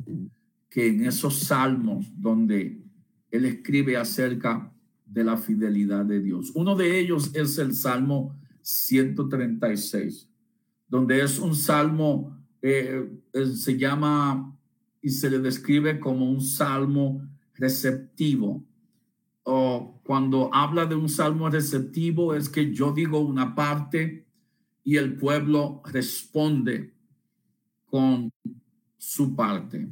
que 0.71 0.87
en 0.87 1.05
esos 1.05 1.41
salmos 1.41 2.07
donde 2.17 2.83
él 3.31 3.45
escribe 3.45 3.99
acerca 3.99 4.73
de 5.05 5.25
la 5.25 5.37
fidelidad 5.37 6.07
de 6.07 6.23
Dios. 6.23 6.51
Uno 6.55 6.75
de 6.75 6.99
ellos 6.99 7.31
es 7.35 7.59
el 7.59 7.75
Salmo 7.75 8.35
136, 8.63 10.27
donde 10.89 11.23
es 11.23 11.39
un 11.39 11.55
salmo, 11.55 12.35
eh, 12.63 13.11
eh, 13.35 13.47
se 13.49 13.77
llama 13.77 14.57
y 15.03 15.11
se 15.11 15.29
le 15.29 15.39
describe 15.39 16.01
como 16.01 16.31
un 16.31 16.41
salmo 16.41 17.29
receptivo. 17.57 18.65
O 19.45 20.01
cuando 20.05 20.53
habla 20.53 20.87
de 20.87 20.95
un 20.95 21.09
salmo 21.09 21.49
receptivo 21.49 22.35
es 22.35 22.49
que 22.49 22.73
yo 22.73 22.93
digo 22.93 23.21
una 23.21 23.55
parte 23.55 24.27
y 24.83 24.97
el 24.97 25.17
pueblo 25.17 25.83
responde 25.85 26.95
con 27.87 28.31
su 28.99 29.35
parte. 29.35 29.89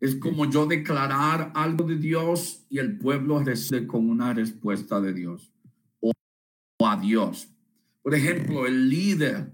Es 0.00 0.16
como 0.16 0.50
yo 0.50 0.66
declarar 0.66 1.52
algo 1.54 1.84
de 1.84 1.96
Dios 1.96 2.64
y 2.68 2.78
el 2.78 2.98
pueblo 2.98 3.38
recibe 3.40 3.86
con 3.86 4.10
una 4.10 4.32
respuesta 4.34 5.00
de 5.00 5.12
Dios 5.12 5.52
o, 6.00 6.12
a 6.84 6.96
Dios. 6.96 7.48
Por 8.02 8.14
ejemplo, 8.14 8.66
el 8.66 8.88
líder, 8.88 9.52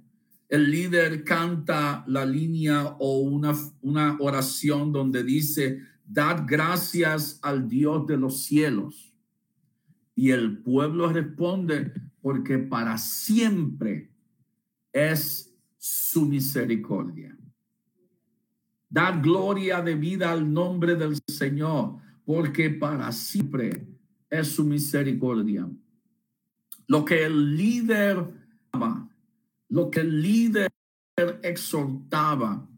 el 0.49 0.71
líder 0.71 1.23
canta 1.23 2.03
la 2.07 2.25
línea 2.25 2.97
o 2.99 3.19
una, 3.19 3.55
una 3.83 4.17
oración 4.21 4.91
donde 4.91 5.23
dice, 5.23 5.83
dad 6.07 6.45
gracias 6.47 7.39
al 7.43 7.69
Dios 7.69 8.07
de 8.07 8.17
los 8.17 8.43
cielos. 8.45 9.08
Y 10.19 10.33
el 10.33 10.59
pueblo 10.59 11.13
responde, 11.13 11.93
porque 12.21 12.59
para 12.59 12.99
siempre 12.99 14.11
es 14.93 15.57
su 15.77 16.27
misericordia. 16.27 17.39
Dar 18.91 19.23
gloria 19.23 19.81
de 19.81 19.95
vida 19.95 20.33
al 20.33 20.53
nombre 20.53 20.97
del 20.97 21.21
Señor, 21.29 21.99
porque 22.25 22.69
para 22.69 23.13
siempre 23.13 23.87
es 24.29 24.49
su 24.49 24.65
misericordia. 24.65 25.71
Lo 26.89 27.05
que 27.05 27.25
el 27.25 27.57
líder 27.57 28.27
lo 29.69 29.89
que 29.89 30.01
el 30.01 30.21
líder 30.21 30.73
exhortaba, 31.45 32.69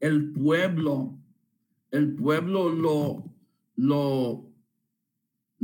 el 0.00 0.32
pueblo, 0.32 1.18
el 1.90 2.14
pueblo 2.14 2.68
lo, 2.68 3.24
lo, 3.76 4.53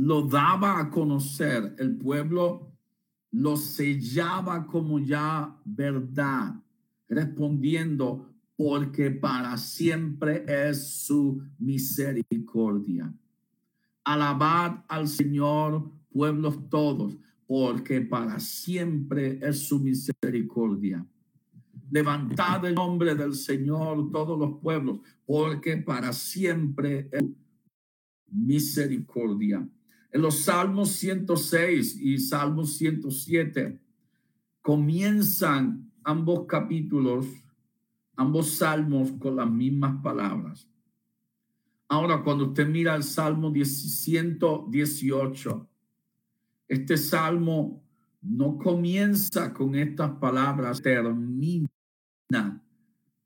lo 0.01 0.23
daba 0.23 0.79
a 0.79 0.89
conocer, 0.89 1.75
el 1.77 1.95
pueblo 1.95 2.71
lo 3.29 3.55
sellaba 3.55 4.65
como 4.65 4.97
ya 4.97 5.55
verdad, 5.63 6.55
respondiendo, 7.07 8.33
porque 8.55 9.11
para 9.11 9.55
siempre 9.57 10.43
es 10.47 11.05
su 11.05 11.43
misericordia. 11.59 13.13
Alabad 14.03 14.83
al 14.87 15.07
Señor, 15.07 15.91
pueblos 16.11 16.67
todos, 16.69 17.15
porque 17.45 18.01
para 18.01 18.39
siempre 18.39 19.37
es 19.39 19.67
su 19.67 19.79
misericordia. 19.79 21.05
Levantad 21.91 22.65
el 22.65 22.73
nombre 22.73 23.13
del 23.13 23.35
Señor 23.35 24.09
todos 24.11 24.39
los 24.39 24.59
pueblos, 24.61 24.99
porque 25.27 25.77
para 25.77 26.11
siempre 26.11 27.07
es 27.11 27.23
misericordia. 28.31 29.69
En 30.11 30.21
los 30.21 30.43
Salmos 30.43 30.91
106 30.91 31.99
y 32.01 32.17
Salmos 32.17 32.77
107 32.77 33.79
comienzan 34.61 35.91
ambos 36.03 36.45
capítulos 36.47 37.25
ambos 38.21 38.51
salmos 38.51 39.11
con 39.13 39.35
las 39.35 39.49
mismas 39.49 39.99
palabras. 40.01 40.69
Ahora, 41.87 42.21
cuando 42.23 42.49
usted 42.49 42.67
mira 42.67 42.93
el 42.95 43.01
Salmo 43.03 43.51
118, 43.51 45.67
este 46.67 46.97
salmo 46.97 47.83
no 48.21 48.59
comienza 48.59 49.51
con 49.53 49.73
estas 49.75 50.11
palabras, 50.11 50.81
termina 50.81 51.67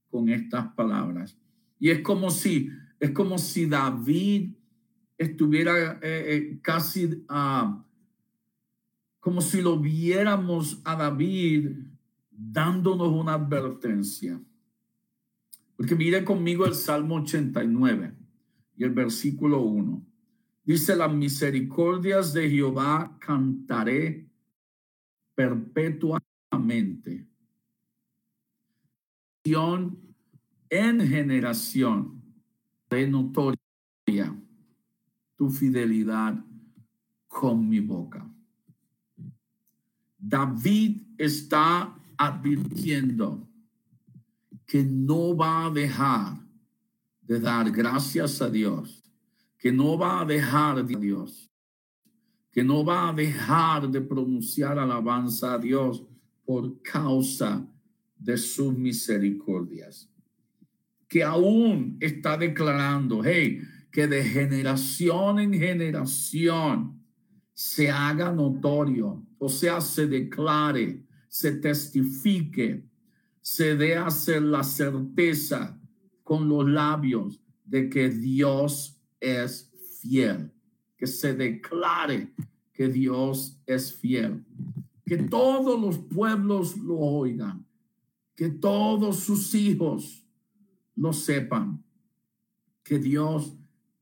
con 0.10 0.30
estas 0.30 0.74
palabras. 0.74 1.38
Y 1.78 1.90
es 1.90 2.00
como 2.00 2.32
si, 2.32 2.70
es 3.00 3.12
como 3.12 3.38
si 3.38 3.68
David 3.68 4.54
estuviera 5.18 6.00
eh, 6.02 6.36
eh, 6.36 6.60
casi 6.62 7.06
uh, 7.06 7.84
como 9.20 9.42
si 9.42 9.62
lo 9.62 9.80
viéramos 9.80 10.82
a 10.84 10.96
David 10.96 11.72
dándonos 12.30 13.10
una 13.10 13.34
advertencia. 13.34 14.40
Porque 15.76 15.96
mire 15.96 16.24
conmigo 16.24 16.66
el 16.66 16.76
Salmo 16.76 17.16
89 17.16 18.14
y 18.78 18.84
el 18.84 18.92
versículo 18.92 19.62
1. 19.62 20.06
Dice, 20.64 20.96
las 20.96 21.14
misericordias 21.14 22.34
de 22.34 22.50
Jehová 22.50 23.18
cantaré 23.20 24.28
perpetuamente. 25.36 27.28
En 30.70 31.00
generación 31.08 32.22
de 32.90 33.08
notoria 33.08 33.56
tu 35.36 35.50
fidelidad 35.50 36.44
con 37.28 37.68
mi 37.68 37.80
boca. 37.80 38.26
David 40.18 41.02
está 41.18 41.96
advirtiendo 42.18 43.48
que 44.66 44.84
no 44.84 45.36
va 45.36 45.66
a 45.66 45.70
dejar 45.70 46.38
de 47.22 47.40
dar 47.40 47.70
gracias 47.72 48.42
a 48.42 48.50
Dios, 48.50 49.04
que 49.58 49.72
no 49.72 49.98
va 49.98 50.22
a 50.22 50.26
dejar 50.26 50.86
de 50.86 50.96
Dios, 50.96 51.52
que 52.52 52.64
no 52.64 52.86
va 52.86 53.10
a 53.10 53.14
dejar 53.14 53.90
de 53.90 54.02
pronunciar 54.02 54.80
alabanza 54.80 55.54
a 55.54 55.60
Dios 55.60 56.04
por 56.46 56.82
causa 56.82 57.68
de 58.18 58.38
sus 58.38 58.76
misericordias. 58.76 60.10
Que 61.08 61.24
aún 61.24 61.98
está 62.00 62.38
declarando, 62.38 63.24
hey, 63.24 63.62
que 63.96 64.08
de 64.08 64.26
generación 64.26 65.40
en 65.40 65.54
generación 65.54 67.02
se 67.54 67.90
haga 67.90 68.34
notorio, 68.34 69.26
o 69.38 69.48
sea, 69.48 69.80
se 69.80 70.06
declare, 70.06 71.06
se 71.30 71.54
testifique 71.54 72.84
se 73.40 73.78
dé 73.78 73.96
a 73.96 74.10
ser 74.10 74.42
la 74.42 74.64
certeza 74.64 75.80
con 76.24 76.50
los 76.50 76.68
labios 76.68 77.40
de 77.64 77.90
que 77.90 78.10
Dios 78.10 79.00
es 79.22 79.72
fiel, 80.02 80.52
que 80.98 81.08
se 81.08 81.34
declare 81.34 82.34
que 82.74 82.90
Dios 82.90 83.62
es 83.66 83.96
fiel, 83.96 84.44
que 85.06 85.18
todos 85.20 85.80
los 85.80 86.00
pueblos 86.00 86.76
lo 86.76 86.98
oigan, 86.98 87.66
que 88.36 88.50
todos 88.50 89.22
sus 89.22 89.56
hijos 89.56 90.28
lo 90.96 91.14
sepan, 91.14 91.82
que 92.84 93.00
Dios 93.00 93.56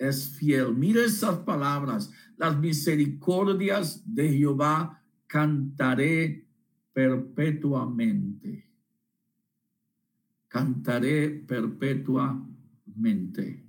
es 0.08 0.30
fiel. 0.30 0.76
Mire 0.76 1.06
esas 1.06 1.40
palabras, 1.40 2.12
las 2.38 2.60
misericordias 2.60 4.04
de 4.06 4.38
Jehová 4.38 5.02
cantaré 5.28 6.48
perpetuamente. 6.92 8.70
Cantaré 10.48 11.30
perpetuamente. 11.30 13.66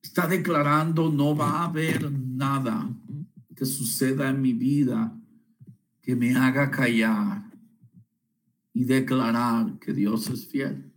Está 0.00 0.26
declarando, 0.26 1.10
no 1.10 1.36
va 1.36 1.50
a 1.50 1.64
haber 1.66 2.10
nada 2.10 2.88
que 3.54 3.66
suceda 3.66 4.30
en 4.30 4.40
mi 4.40 4.52
vida 4.52 5.12
que 6.00 6.14
me 6.14 6.36
haga 6.36 6.70
callar 6.70 7.50
y 8.72 8.84
declarar 8.84 9.78
que 9.78 9.92
Dios 9.92 10.28
es 10.28 10.46
fiel. 10.46 10.92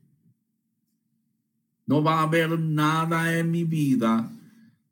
No 1.90 2.04
va 2.04 2.20
a 2.20 2.24
haber 2.24 2.60
nada 2.60 3.36
en 3.36 3.50
mi 3.50 3.64
vida 3.64 4.32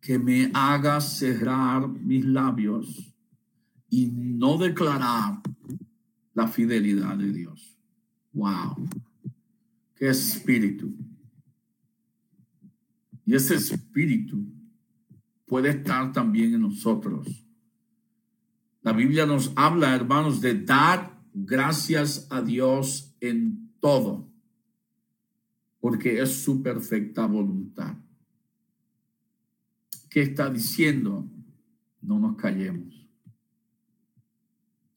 que 0.01 0.17
me 0.17 0.49
haga 0.51 0.99
cerrar 0.99 1.88
mis 1.88 2.25
labios 2.25 3.13
y 3.88 4.07
no 4.07 4.57
declarar 4.57 5.39
la 6.33 6.47
fidelidad 6.47 7.15
de 7.15 7.31
Dios. 7.31 7.77
Wow. 8.33 8.89
Qué 9.95 10.10
espíritu. 10.10 10.91
Y 13.27 13.36
ese 13.36 13.53
espíritu 13.53 14.43
puede 15.45 15.69
estar 15.69 16.12
también 16.12 16.55
en 16.55 16.62
nosotros. 16.62 17.27
La 18.81 18.93
Biblia 18.93 19.27
nos 19.27 19.51
habla, 19.55 19.93
hermanos, 19.93 20.41
de 20.41 20.63
dar 20.63 21.15
gracias 21.31 22.25
a 22.31 22.41
Dios 22.41 23.13
en 23.19 23.69
todo, 23.79 24.27
porque 25.80 26.22
es 26.22 26.44
su 26.44 26.62
perfecta 26.62 27.26
voluntad. 27.26 27.96
¿Qué 30.10 30.22
está 30.22 30.50
diciendo? 30.50 31.30
No 32.02 32.20
nos 32.20 32.36
callemos 32.38 32.98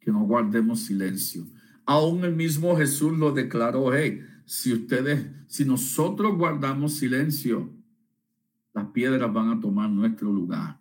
que 0.01 0.11
no 0.11 0.25
guardemos 0.25 0.81
silencio. 0.81 1.47
Aún 1.85 2.25
el 2.25 2.35
mismo 2.35 2.77
Jesús 2.77 3.17
lo 3.17 3.33
declaró, 3.33 3.95
hey, 3.95 4.23
si 4.45 4.73
ustedes, 4.73 5.31
si 5.47 5.65
nosotros 5.65 6.37
guardamos 6.37 6.95
silencio, 6.95 7.73
las 8.73 8.87
piedras 8.87 9.33
van 9.33 9.51
a 9.51 9.61
tomar 9.61 9.91
nuestro 9.91 10.33
lugar. 10.33 10.81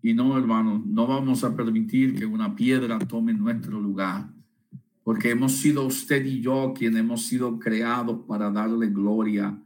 Y 0.00 0.14
no, 0.14 0.38
hermanos, 0.38 0.86
no 0.86 1.06
vamos 1.06 1.44
a 1.44 1.54
permitir 1.54 2.14
que 2.14 2.24
una 2.24 2.54
piedra 2.54 2.98
tome 3.00 3.34
nuestro 3.34 3.80
lugar, 3.80 4.32
porque 5.08 5.30
hemos 5.30 5.52
sido 5.52 5.86
usted 5.86 6.22
y 6.26 6.42
yo 6.42 6.74
quienes 6.76 7.00
hemos 7.00 7.22
sido 7.22 7.58
creados 7.58 8.26
para 8.28 8.50
darle 8.50 8.88
gloria 8.88 9.58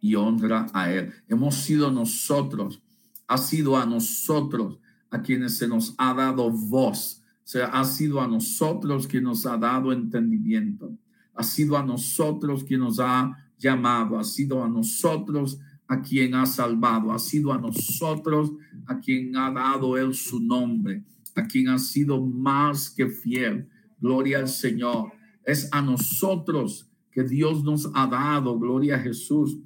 y 0.00 0.16
honra 0.16 0.66
a 0.72 0.90
Él. 0.90 1.12
Hemos 1.28 1.54
sido 1.54 1.92
nosotros, 1.92 2.82
ha 3.28 3.38
sido 3.38 3.76
a 3.76 3.86
nosotros 3.86 4.80
a 5.08 5.22
quienes 5.22 5.56
se 5.56 5.68
nos 5.68 5.94
ha 5.98 6.14
dado 6.14 6.50
voz 6.50 7.22
sea, 7.44 7.66
ha 7.66 7.84
sido 7.84 8.20
a 8.20 8.26
nosotros 8.26 9.06
quien 9.06 9.22
nos 9.22 9.46
ha 9.46 9.56
dado 9.56 9.92
entendimiento, 9.92 10.98
ha 11.32 11.44
sido 11.44 11.78
a 11.78 11.84
nosotros 11.84 12.64
quien 12.64 12.80
nos 12.80 12.98
ha 12.98 13.38
llamado, 13.56 14.18
ha 14.18 14.24
sido 14.24 14.64
a 14.64 14.68
nosotros 14.68 15.60
a 15.86 16.02
quien 16.02 16.34
ha 16.34 16.44
salvado, 16.44 17.12
ha 17.12 17.20
sido 17.20 17.52
a 17.52 17.58
nosotros 17.58 18.50
a 18.86 18.98
quien 18.98 19.36
ha 19.36 19.52
dado 19.52 19.96
él 19.96 20.12
su 20.12 20.40
nombre, 20.40 21.04
a 21.36 21.46
quien 21.46 21.68
ha 21.68 21.78
sido 21.78 22.20
más 22.20 22.90
que 22.90 23.06
fiel. 23.06 23.68
Gloria 23.98 24.38
al 24.38 24.48
Señor. 24.48 25.12
Es 25.44 25.68
a 25.72 25.82
nosotros 25.82 26.90
que 27.10 27.24
Dios 27.24 27.64
nos 27.64 27.90
ha 27.94 28.06
dado, 28.06 28.58
gloria 28.58 28.96
a 28.96 29.00
Jesús, 29.00 29.58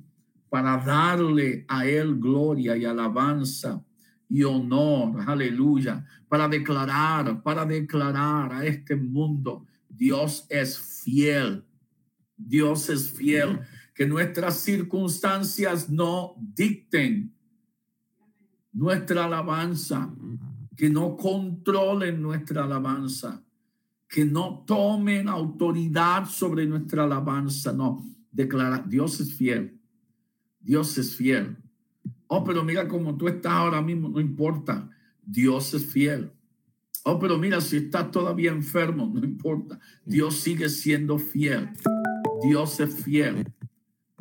para 0.48 0.76
darle 0.78 1.64
a 1.68 1.86
él 1.86 2.16
gloria 2.18 2.76
y 2.76 2.84
alabanza 2.84 3.84
y 4.32 4.44
honor, 4.44 5.22
aleluya, 5.26 6.06
para 6.26 6.48
declarar, 6.48 7.42
para 7.42 7.66
declarar 7.66 8.52
a 8.52 8.64
este 8.64 8.96
mundo, 8.96 9.66
Dios 9.90 10.46
es 10.48 10.78
fiel, 11.04 11.66
Dios 12.34 12.88
es 12.88 13.10
fiel, 13.10 13.60
que 13.94 14.06
nuestras 14.06 14.60
circunstancias 14.60 15.90
no 15.90 16.34
dicten 16.38 17.34
nuestra 18.72 19.26
alabanza, 19.26 20.10
que 20.76 20.88
no 20.88 21.14
controlen 21.18 22.22
nuestra 22.22 22.64
alabanza, 22.64 23.44
que 24.12 24.26
no 24.26 24.62
tomen 24.66 25.26
autoridad 25.26 26.26
sobre 26.26 26.66
nuestra 26.66 27.04
alabanza, 27.04 27.72
no, 27.72 28.04
declara, 28.30 28.84
Dios 28.86 29.18
es 29.20 29.32
fiel, 29.32 29.80
Dios 30.60 30.98
es 30.98 31.16
fiel. 31.16 31.56
Oh, 32.26 32.44
pero 32.44 32.62
mira 32.62 32.86
cómo 32.86 33.16
tú 33.16 33.26
estás 33.26 33.52
ahora 33.54 33.80
mismo, 33.80 34.10
no 34.10 34.20
importa. 34.20 34.90
Dios 35.24 35.72
es 35.72 35.86
fiel. 35.86 36.30
Oh, 37.04 37.18
pero 37.18 37.38
mira, 37.38 37.62
si 37.62 37.78
estás 37.78 38.10
todavía 38.10 38.50
enfermo, 38.50 39.10
no 39.14 39.24
importa. 39.24 39.80
Dios 40.04 40.36
sigue 40.40 40.68
siendo 40.68 41.16
fiel. 41.16 41.70
Dios 42.42 42.80
es 42.80 42.94
fiel. 42.94 43.50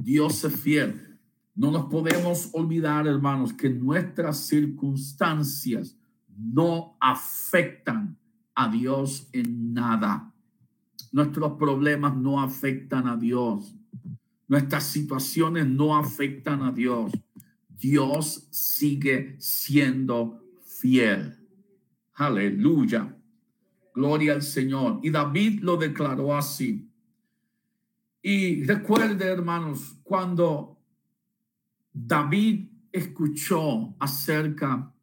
Dios 0.02 0.42
es 0.46 0.56
fiel. 0.56 1.20
No 1.54 1.70
nos 1.70 1.88
podemos 1.88 2.50
olvidar, 2.54 3.08
hermanos, 3.08 3.52
que 3.52 3.70
nuestras 3.70 4.48
circunstancias 4.48 5.98
no 6.30 6.96
afectan 7.02 8.21
a 8.56 8.70
Dios 8.70 9.30
en 9.34 9.74
nada. 9.74 10.34
Nuestros 11.12 11.54
problemas 11.54 12.16
no 12.16 12.42
afectan 12.42 13.08
a 13.08 13.18
Dios. 13.18 13.76
Nuestras 14.48 14.86
situaciones 14.86 15.68
no 15.68 15.98
afectan 15.98 16.62
a 16.62 16.72
Dios. 16.72 17.12
Dios 17.70 18.48
sigue 18.52 19.36
siendo 19.40 20.44
fiel. 20.64 21.38
Aleluya. 22.14 23.18
Gloria 23.94 24.34
al 24.34 24.42
Señor. 24.42 25.00
Y 25.04 25.10
David 25.10 25.62
lo 25.62 25.78
declaró 25.78 26.36
así. 26.36 26.90
Y 28.22 28.64
recuerde, 28.66 29.26
hermanos, 29.26 29.98
cuando 30.04 30.80
David 31.92 32.70
escuchó 32.92 33.96
acerca 34.00 34.94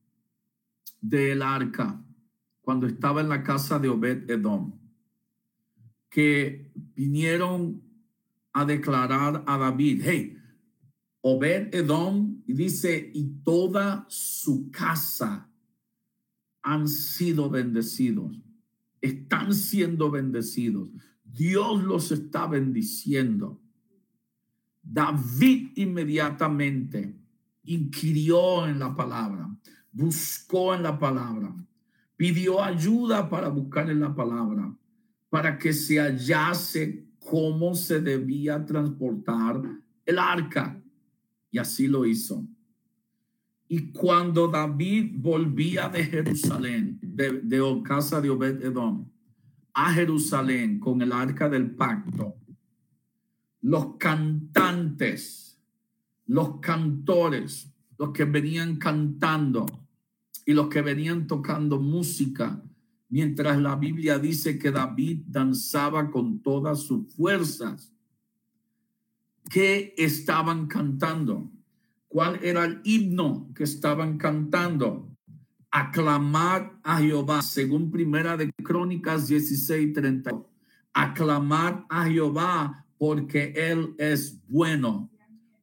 del 1.01 1.43
arca, 1.43 2.01
cuando 2.69 2.87
estaba 2.87 3.23
en 3.23 3.31
la 3.31 3.43
casa 3.43 3.79
de 3.79 3.89
Obed 3.89 4.29
Edom, 4.29 4.79
que 6.11 6.71
vinieron 6.95 7.83
a 8.53 8.67
declarar 8.67 9.43
a 9.47 9.57
David, 9.57 10.03
hey, 10.05 10.37
Obed 11.23 11.75
Edom, 11.75 12.43
y 12.47 12.53
dice, 12.53 13.11
y 13.15 13.25
toda 13.43 14.05
su 14.11 14.71
casa 14.71 15.51
han 16.61 16.89
sido 16.89 17.49
bendecidos, 17.49 18.39
están 19.01 19.55
siendo 19.55 20.11
bendecidos. 20.11 20.91
Dios 21.25 21.83
los 21.83 22.13
está 22.13 22.47
bendiciendo. 22.49 23.63
David 24.83 25.71
inmediatamente 25.77 27.19
inquirió 27.63 28.67
en 28.67 28.79
la 28.79 28.95
palabra, 28.95 29.49
buscó 29.91 30.75
en 30.75 30.83
la 30.83 30.99
palabra, 30.99 31.57
pidió 32.19 32.63
ayuda 32.63 33.31
para 33.31 33.49
buscar 33.49 33.89
en 33.89 34.01
la 34.01 34.13
palabra, 34.15 34.77
para 35.31 35.57
que 35.57 35.73
se 35.73 36.01
hallase 36.01 37.07
cómo 37.21 37.77
se 37.77 38.01
debía 38.01 38.67
transportar 38.67 39.63
el 40.05 40.19
arca. 40.19 40.83
Y 41.51 41.59
así 41.59 41.87
lo 41.87 42.05
hizo. 42.05 42.45
Y 43.69 43.93
cuando 43.93 44.49
David 44.49 45.13
volvía 45.15 45.89
de 45.89 46.05
Jerusalén, 46.05 46.99
de, 47.01 47.83
casa 47.85 48.21
de 48.21 48.31
Obed 48.31 48.65
Edom, 48.65 49.09
a 49.73 49.93
Jerusalén 49.93 50.81
con 50.81 51.01
el 51.01 51.13
arca 51.13 51.49
del 51.49 51.71
pacto, 51.71 52.35
los 53.61 53.97
cantantes, 53.97 55.57
los 56.27 56.59
cantores, 56.59 57.73
los 57.97 58.11
que 58.11 58.25
venían 58.25 58.77
cantando 58.77 59.67
y 60.49 60.55
los 60.55 60.69
que 60.69 60.81
venían 60.81 61.27
tocando 61.27 61.79
música, 61.79 62.65
mientras 63.11 63.61
la 63.61 63.77
Biblia 63.77 64.19
dice 64.19 64.59
que 64.59 64.71
David 64.71 65.25
danzaba 65.27 66.11
con 66.11 66.41
todas 66.41 66.85
sus 66.85 67.13
fuerzas 67.15 67.93
¿Qué 69.49 69.95
estaban 69.97 70.67
cantando? 70.67 71.51
¿Cuál 72.07 72.39
era 72.43 72.67
el 72.67 72.81
himno 72.85 73.51
que 73.55 73.65
estaban 73.65 74.19
cantando? 74.19 75.17
Aclamar 75.71 76.79
a 76.83 76.99
Jehová, 76.99 77.41
según 77.41 77.91
Primera 77.91 78.37
de 78.37 78.53
Crónicas 78.63 79.29
16, 79.29 79.95
30. 79.95 80.43
Aclamar 80.93 81.87
a 81.89 82.05
Jehová 82.05 82.87
porque 82.99 83.55
Él 83.57 83.95
es 83.97 84.39
bueno, 84.49 85.11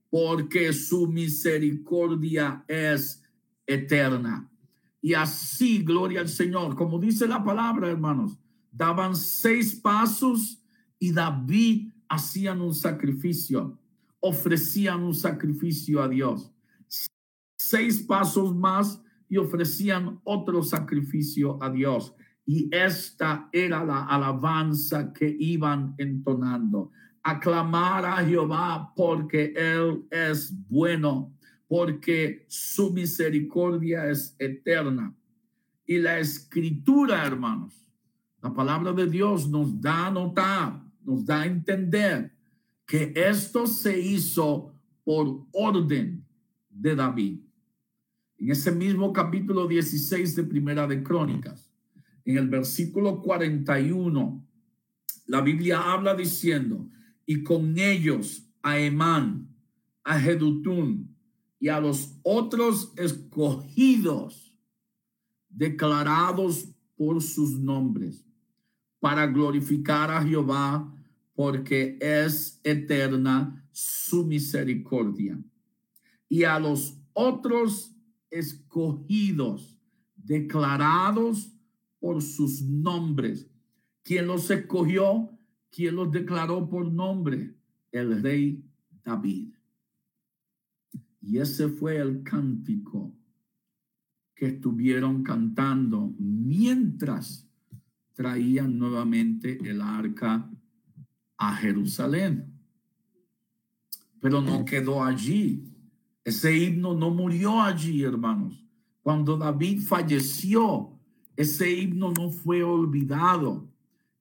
porque 0.09 0.73
su 0.73 1.07
misericordia 1.07 2.63
es 2.67 3.23
eterna. 3.67 4.49
Y 5.05 5.13
así, 5.13 5.83
gloria 5.83 6.21
al 6.21 6.29
Señor, 6.29 6.75
como 6.75 6.97
dice 6.97 7.27
la 7.27 7.43
palabra, 7.43 7.91
hermanos, 7.91 8.39
daban 8.71 9.15
seis 9.15 9.75
pasos 9.75 10.59
y 10.97 11.11
David 11.11 11.91
hacían 12.09 12.59
un 12.59 12.73
sacrificio, 12.73 13.77
ofrecían 14.19 15.03
un 15.03 15.13
sacrificio 15.13 16.01
a 16.01 16.07
Dios. 16.07 16.51
Seis 17.55 18.01
pasos 18.01 18.55
más 18.55 18.99
y 19.29 19.37
ofrecían 19.37 20.19
otro 20.23 20.63
sacrificio 20.63 21.61
a 21.61 21.69
Dios. 21.69 22.15
Y 22.43 22.67
esta 22.75 23.47
era 23.51 23.85
la 23.85 24.05
alabanza 24.05 25.13
que 25.13 25.37
iban 25.37 25.93
entonando. 25.99 26.89
Aclamar 27.21 28.07
a 28.07 28.25
Jehová 28.25 28.91
porque 28.95 29.53
Él 29.55 30.03
es 30.09 30.51
bueno, 30.67 31.31
porque 31.67 32.45
su 32.47 32.91
misericordia 32.91 34.09
es 34.09 34.35
eterna. 34.39 35.15
Y 35.85 35.97
la 35.99 36.19
escritura, 36.19 37.25
hermanos, 37.25 37.73
la 38.41 38.53
palabra 38.53 38.93
de 38.93 39.07
Dios 39.07 39.49
nos 39.49 39.79
da 39.81 40.07
a 40.07 40.11
notar, 40.11 40.83
nos 41.03 41.25
da 41.25 41.41
a 41.41 41.45
entender 41.45 42.31
que 42.85 43.13
esto 43.15 43.65
se 43.65 43.99
hizo 43.99 44.73
por 45.03 45.45
orden 45.51 46.25
de 46.69 46.95
David. 46.95 47.39
En 48.37 48.51
ese 48.51 48.71
mismo 48.71 49.13
capítulo 49.13 49.67
16 49.67 50.35
de 50.35 50.43
Primera 50.43 50.85
de 50.85 51.01
Crónicas, 51.01 51.71
en 52.25 52.37
el 52.37 52.49
versículo 52.49 53.21
41, 53.21 54.45
la 55.27 55.41
Biblia 55.41 55.93
habla 55.93 56.15
diciendo, 56.15 56.89
y 57.25 57.43
con 57.43 57.77
ellos 57.79 58.47
a 58.61 58.79
Emán, 58.79 59.55
a 60.03 60.19
Jedutún 60.19 61.14
y 61.65 61.69
a 61.69 61.79
los 61.79 62.15
otros 62.21 62.93
escogidos, 62.95 64.55
declarados 65.49 66.69
por 66.95 67.23
sus 67.23 67.57
nombres, 67.57 68.23
para 68.99 69.25
glorificar 69.25 70.11
a 70.11 70.21
Jehová, 70.21 70.95
porque 71.33 71.97
es 71.99 72.61
eterna 72.63 73.67
su 73.71 74.27
misericordia. 74.27 75.43
Y 76.29 76.43
a 76.43 76.59
los 76.59 76.99
otros 77.13 77.95
escogidos, 78.29 79.75
declarados 80.15 81.51
por 81.99 82.21
sus 82.21 82.61
nombres. 82.61 83.49
¿Quién 84.03 84.27
los 84.27 84.51
escogió? 84.51 85.31
¿Quién 85.71 85.95
los 85.95 86.11
declaró 86.11 86.69
por 86.69 86.91
nombre? 86.91 87.55
El 87.91 88.21
rey 88.21 88.63
David. 89.03 89.55
Y 91.25 91.39
ese 91.39 91.69
fue 91.69 91.97
el 91.97 92.21
cántico 92.21 93.11
que 94.35 94.45
estuvieron 94.45 95.23
cantando 95.23 96.13
mientras 96.19 97.49
traían 98.13 98.77
nuevamente 98.77 99.57
el 99.67 99.81
arca 99.81 100.47
a 101.37 101.55
Jerusalén. 101.55 102.53
Pero 104.21 104.39
no 104.39 104.63
quedó 104.65 105.03
allí. 105.03 105.63
Ese 106.23 106.55
himno 106.55 106.93
no 106.93 107.09
murió 107.09 107.59
allí, 107.59 108.03
hermanos. 108.03 108.63
Cuando 109.01 109.35
David 109.35 109.81
falleció, 109.81 110.91
ese 111.35 111.71
himno 111.73 112.11
no 112.11 112.29
fue 112.29 112.63
olvidado. 112.63 113.67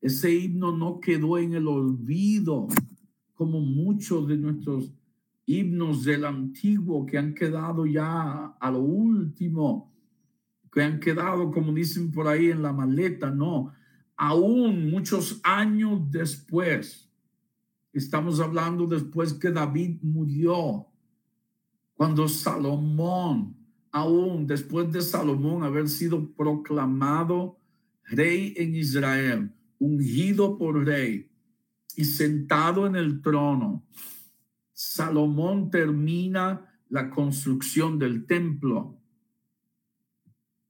Ese 0.01 0.35
himno 0.35 0.75
no 0.75 1.01
quedó 1.01 1.37
en 1.37 1.53
el 1.53 1.69
olvido, 1.69 2.67
como 3.35 3.61
muchos 3.61 4.27
de 4.27 4.39
nuestros 4.39 4.91
himnos 5.47 6.05
del 6.05 6.25
antiguo 6.25 7.07
que 7.07 7.19
han 7.19 7.35
quedado 7.35 7.87
ya 7.87 8.57
a 8.59 8.71
lo 8.71 8.81
último, 8.81 9.93
que 10.73 10.83
han 10.83 11.01
quedado, 11.01 11.51
como 11.51 11.73
dicen 11.73 12.11
por 12.11 12.27
ahí, 12.27 12.51
en 12.51 12.63
la 12.63 12.73
maleta. 12.73 13.31
No, 13.31 13.73
aún 14.17 14.91
muchos 14.91 15.41
años 15.43 16.11
después, 16.11 17.11
estamos 17.93 18.41
hablando 18.41 18.87
después 18.87 19.35
que 19.35 19.51
David 19.51 19.99
murió, 20.03 20.87
cuando 21.95 22.27
Salomón, 22.27 23.57
aún 23.93 24.47
después 24.47 24.91
de 24.91 25.01
Salomón 25.01 25.63
haber 25.63 25.89
sido 25.89 26.33
proclamado 26.35 27.57
rey 28.07 28.53
en 28.57 28.75
Israel, 28.75 29.55
ungido 29.79 30.59
por 30.59 30.85
rey 30.85 31.31
y 31.97 32.05
sentado 32.05 32.87
en 32.87 32.97
el 32.97 33.23
trono, 33.23 33.85
Salomón 34.75 35.71
termina 35.71 36.67
la 36.89 37.09
construcción 37.09 37.99
del 37.99 38.27
templo. 38.27 39.01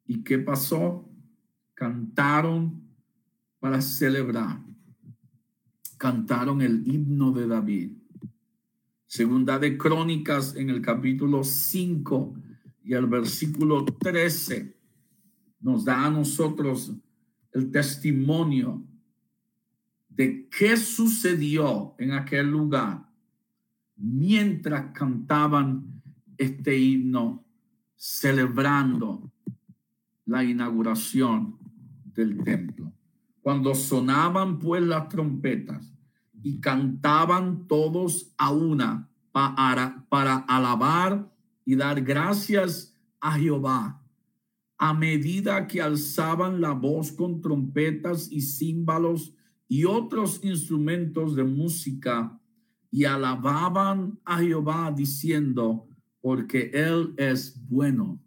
¿Y 0.07 0.23
qué 0.23 0.39
pasó? 0.39 1.11
Cantaron 1.73 2.83
para 3.59 3.81
celebrar. 3.81 4.63
Cantaron 5.97 6.61
el 6.61 6.87
himno 6.87 7.33
de 7.33 7.47
David. 7.47 7.93
Segunda 9.07 9.59
de 9.59 9.79
Crónicas 9.79 10.55
en 10.55 10.69
el 10.69 10.83
capítulo 10.83 11.43
5 11.43 12.35
y 12.85 12.93
el 12.93 13.07
versículo 13.07 13.87
13 13.87 14.77
nos 15.61 15.85
da 15.85 16.05
a 16.05 16.11
nosotros 16.11 16.93
el 17.53 17.71
testimonio 17.71 18.85
de 20.11 20.47
qué 20.51 20.77
sucedió 20.77 21.95
en 21.99 22.13
aquel 22.13 22.51
lugar 22.51 23.14
mientras 23.97 24.93
cantaban 24.93 26.03
este 26.37 26.79
himno 26.79 27.45
celebrando 27.97 29.33
la 30.27 30.45
inauguración 30.45 31.59
del 32.15 32.43
templo. 32.45 32.93
Cuando 33.41 33.75
sonaban 33.75 34.59
pues 34.59 34.83
las 34.83 35.09
trompetas 35.09 35.95
y 36.43 36.61
cantaban 36.61 37.67
todos 37.67 38.33
a 38.37 38.51
una 38.51 39.09
para, 39.33 40.07
para 40.09 40.37
alabar 40.37 41.33
y 41.65 41.77
dar 41.77 42.03
gracias 42.03 42.97
a 43.21 43.33
Jehová. 43.33 44.01
A 44.77 44.93
medida 44.93 45.67
que 45.67 45.81
alzaban 45.81 46.61
la 46.61 46.73
voz 46.73 47.13
con 47.13 47.41
trompetas 47.41 48.31
y 48.31 48.41
címbalos 48.41 49.35
y 49.69 49.85
otros 49.85 50.41
instrumentos 50.45 51.35
de 51.37 51.45
música 51.45 52.39
y 52.95 53.07
alababan 53.07 54.21
a 54.25 54.39
Jehová 54.39 54.95
diciendo, 54.97 55.89
porque 56.21 56.71
Él 56.73 57.13
es 57.17 57.61
bueno, 57.69 58.23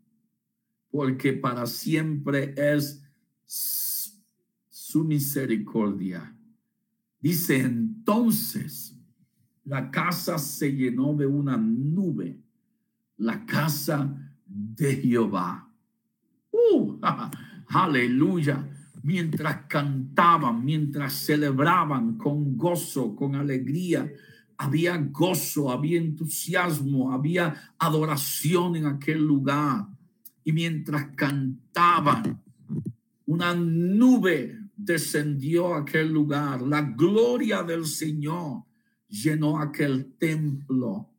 porque 0.91 1.31
para 1.31 1.65
siempre 1.65 2.53
es 2.57 3.01
su 3.45 5.05
misericordia. 5.05 6.35
Dice 7.17 7.61
entonces, 7.61 8.93
la 9.63 9.89
casa 9.89 10.37
se 10.37 10.73
llenó 10.75 11.13
de 11.13 11.27
una 11.27 11.55
nube, 11.55 12.37
la 13.15 13.45
casa 13.45 14.13
de 14.45 14.95
Jehová. 14.97 15.71
Uh, 16.51 16.99
aleluya. 17.69 18.69
Mientras 19.01 19.65
cantaban, 19.69 20.65
mientras 20.65 21.13
celebraban 21.13 22.17
con 22.17 22.57
gozo, 22.57 23.15
con 23.15 23.35
alegría, 23.35 24.11
había 24.57 24.97
gozo, 24.97 25.71
había 25.71 25.99
entusiasmo, 25.99 27.11
había 27.11 27.73
adoración 27.77 28.75
en 28.75 28.87
aquel 28.87 29.19
lugar. 29.19 29.87
Y 30.43 30.51
mientras 30.51 31.07
cantaban, 31.15 32.41
una 33.25 33.53
nube 33.53 34.57
descendió 34.75 35.73
a 35.73 35.79
aquel 35.79 36.11
lugar. 36.11 36.61
La 36.61 36.81
gloria 36.81 37.61
del 37.63 37.85
Señor 37.85 38.63
llenó 39.07 39.59
aquel 39.59 40.13
templo. 40.17 41.09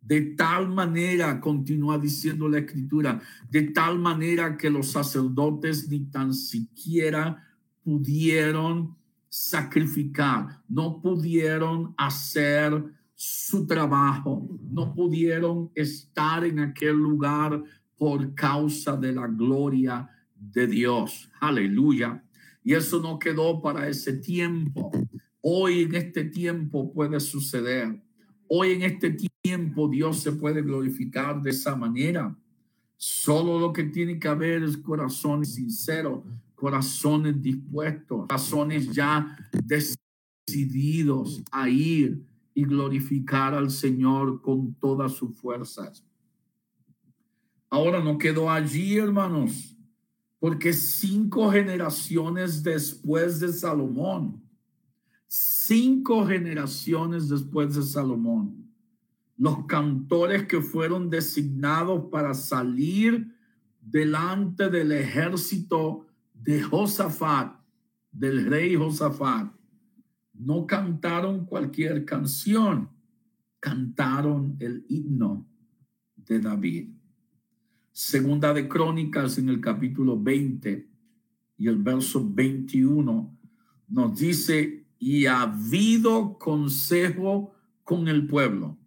De 0.00 0.20
tal 0.20 0.68
manera, 0.68 1.40
continúa 1.40 1.96
diciendo 1.96 2.48
la 2.48 2.58
escritura, 2.58 3.20
de 3.48 3.62
tal 3.68 3.98
manera 3.98 4.56
que 4.56 4.68
los 4.68 4.88
sacerdotes 4.88 5.88
ni 5.88 6.00
tan 6.06 6.34
siquiera 6.34 7.48
pudieron 7.84 8.96
sacrificar, 9.32 10.60
no 10.68 11.00
pudieron 11.00 11.94
hacer 11.96 12.84
su 13.14 13.66
trabajo, 13.66 14.46
no 14.70 14.92
pudieron 14.92 15.70
estar 15.74 16.44
en 16.44 16.58
aquel 16.58 16.96
lugar 16.96 17.62
por 17.96 18.34
causa 18.34 18.94
de 18.94 19.12
la 19.12 19.26
gloria 19.26 20.06
de 20.36 20.66
Dios. 20.66 21.30
Aleluya. 21.40 22.22
Y 22.62 22.74
eso 22.74 23.00
no 23.00 23.18
quedó 23.18 23.62
para 23.62 23.88
ese 23.88 24.12
tiempo. 24.18 24.92
Hoy 25.40 25.84
en 25.84 25.94
este 25.94 26.24
tiempo 26.24 26.92
puede 26.92 27.18
suceder. 27.18 28.02
Hoy 28.48 28.72
en 28.72 28.82
este 28.82 29.16
tiempo 29.42 29.88
Dios 29.88 30.20
se 30.20 30.32
puede 30.32 30.60
glorificar 30.60 31.40
de 31.40 31.50
esa 31.50 31.74
manera. 31.74 32.36
Solo 32.98 33.58
lo 33.58 33.72
que 33.72 33.84
tiene 33.84 34.18
que 34.18 34.28
haber 34.28 34.62
es 34.62 34.76
corazones 34.76 35.54
sinceros, 35.54 36.22
corazones 36.62 37.42
dispuestos, 37.42 38.28
corazones 38.28 38.88
ya 38.92 39.36
decididos 39.64 41.42
a 41.50 41.68
ir 41.68 42.24
y 42.54 42.62
glorificar 42.62 43.52
al 43.52 43.68
Señor 43.68 44.40
con 44.40 44.72
todas 44.74 45.10
sus 45.10 45.36
fuerzas. 45.36 46.06
Ahora 47.68 47.98
no 47.98 48.16
quedó 48.16 48.48
allí, 48.48 48.96
hermanos, 48.96 49.76
porque 50.38 50.72
cinco 50.72 51.50
generaciones 51.50 52.62
después 52.62 53.40
de 53.40 53.52
Salomón, 53.52 54.40
cinco 55.26 56.24
generaciones 56.24 57.28
después 57.28 57.74
de 57.74 57.82
Salomón, 57.82 58.70
los 59.36 59.66
cantores 59.66 60.46
que 60.46 60.60
fueron 60.60 61.10
designados 61.10 62.04
para 62.12 62.34
salir 62.34 63.34
delante 63.80 64.70
del 64.70 64.92
ejército 64.92 66.06
de 66.42 66.62
Josafat, 66.62 67.56
del 68.10 68.46
rey 68.46 68.74
Josafat, 68.74 69.52
no 70.34 70.66
cantaron 70.66 71.46
cualquier 71.46 72.04
canción, 72.04 72.90
cantaron 73.60 74.56
el 74.58 74.84
himno 74.88 75.46
de 76.16 76.40
David. 76.40 76.90
Segunda 77.92 78.52
de 78.52 78.68
Crónicas 78.68 79.38
en 79.38 79.48
el 79.50 79.60
capítulo 79.60 80.20
20 80.20 80.88
y 81.58 81.68
el 81.68 81.76
verso 81.76 82.28
21 82.28 83.38
nos 83.88 84.18
dice, 84.18 84.86
y 84.98 85.26
ha 85.26 85.42
habido 85.42 86.38
consejo 86.38 87.54
con 87.84 88.08
el 88.08 88.26
pueblo. 88.26 88.78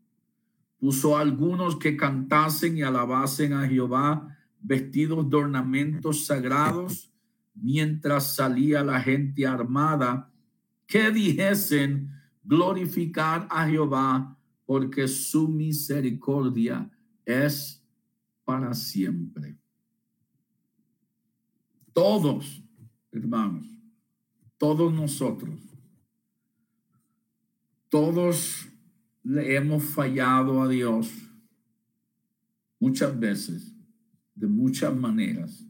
Puso 0.78 1.18
algunos 1.18 1.76
que 1.78 1.96
cantasen 1.96 2.78
y 2.78 2.82
alabasen 2.82 3.54
a 3.54 3.68
Jehová 3.68 4.36
vestidos 4.62 5.30
de 5.30 5.38
ornamentos 5.38 6.26
sagrados, 6.26 7.15
mientras 7.56 8.36
salía 8.36 8.84
la 8.84 9.00
gente 9.02 9.48
armada, 9.48 10.32
que 10.86 11.12
dijesen, 11.12 12.12
glorificar 12.44 13.48
a 13.50 13.68
Jehová, 13.68 14.38
porque 14.66 15.08
su 15.08 15.48
misericordia 15.48 16.90
es 17.26 17.84
para 18.44 18.74
siempre. 18.74 19.58
Todos, 21.94 22.64
hermanos, 23.12 23.66
todos 24.58 24.94
nosotros, 24.94 25.60
todos 27.90 28.68
le 29.24 29.56
hemos 29.56 29.84
fallado 29.84 30.62
a 30.62 30.68
Dios 30.68 31.12
muchas 32.80 33.18
veces, 33.18 33.74
de 34.36 34.48
muchas 34.48 34.96
maneras. 34.96 35.66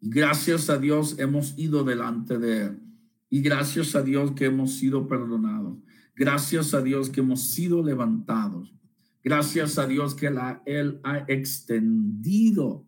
Gracias 0.00 0.70
a 0.70 0.78
Dios 0.78 1.18
hemos 1.18 1.58
ido 1.58 1.84
delante 1.84 2.38
de 2.38 2.66
Él. 2.66 2.82
Y 3.28 3.40
gracias 3.40 3.94
a 3.94 4.02
Dios 4.02 4.32
que 4.32 4.46
hemos 4.46 4.74
sido 4.74 5.08
perdonados. 5.08 5.78
Gracias 6.14 6.74
a 6.74 6.82
Dios 6.82 7.10
que 7.10 7.20
hemos 7.20 7.42
sido 7.48 7.82
levantados. 7.82 8.74
Gracias 9.22 9.78
a 9.78 9.86
Dios 9.86 10.14
que 10.14 10.30
la, 10.30 10.62
Él 10.64 11.00
ha 11.02 11.18
extendido 11.28 12.86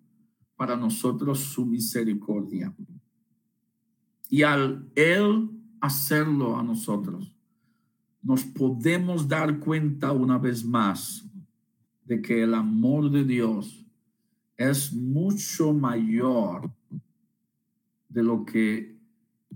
para 0.56 0.76
nosotros 0.76 1.40
su 1.40 1.66
misericordia. 1.66 2.74
Y 4.28 4.42
al 4.42 4.88
Él 4.94 5.50
hacerlo 5.80 6.56
a 6.56 6.62
nosotros, 6.62 7.34
nos 8.22 8.44
podemos 8.44 9.26
dar 9.26 9.58
cuenta 9.58 10.12
una 10.12 10.38
vez 10.38 10.64
más 10.64 11.24
de 12.04 12.20
que 12.20 12.42
el 12.42 12.54
amor 12.54 13.10
de 13.10 13.24
Dios 13.24 13.87
es 14.58 14.92
mucho 14.92 15.72
mayor 15.72 16.70
de 18.10 18.22
lo 18.22 18.44
que 18.44 18.98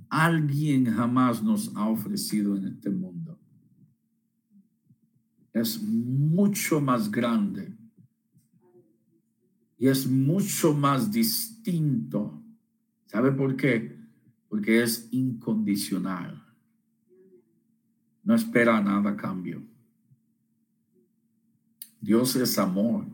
alguien 0.09 0.87
jamás 0.87 1.43
nos 1.43 1.77
ha 1.77 1.87
ofrecido 1.89 2.57
en 2.57 2.69
este 2.69 2.89
mundo 2.89 3.39
es 5.53 5.83
mucho 5.83 6.81
más 6.81 7.11
grande 7.11 7.77
y 9.79 9.89
es 9.89 10.09
mucho 10.09 10.75
más 10.75 11.11
distinto. 11.11 12.43
¿Sabe 13.07 13.33
por 13.33 13.57
qué? 13.57 13.99
Porque 14.49 14.83
es 14.83 15.09
incondicional. 15.11 16.43
No 18.25 18.35
espera 18.35 18.81
nada 18.81 19.11
a 19.11 19.17
cambio. 19.17 19.63
Dios 22.01 22.37
es 22.37 22.59
amor. 22.59 23.07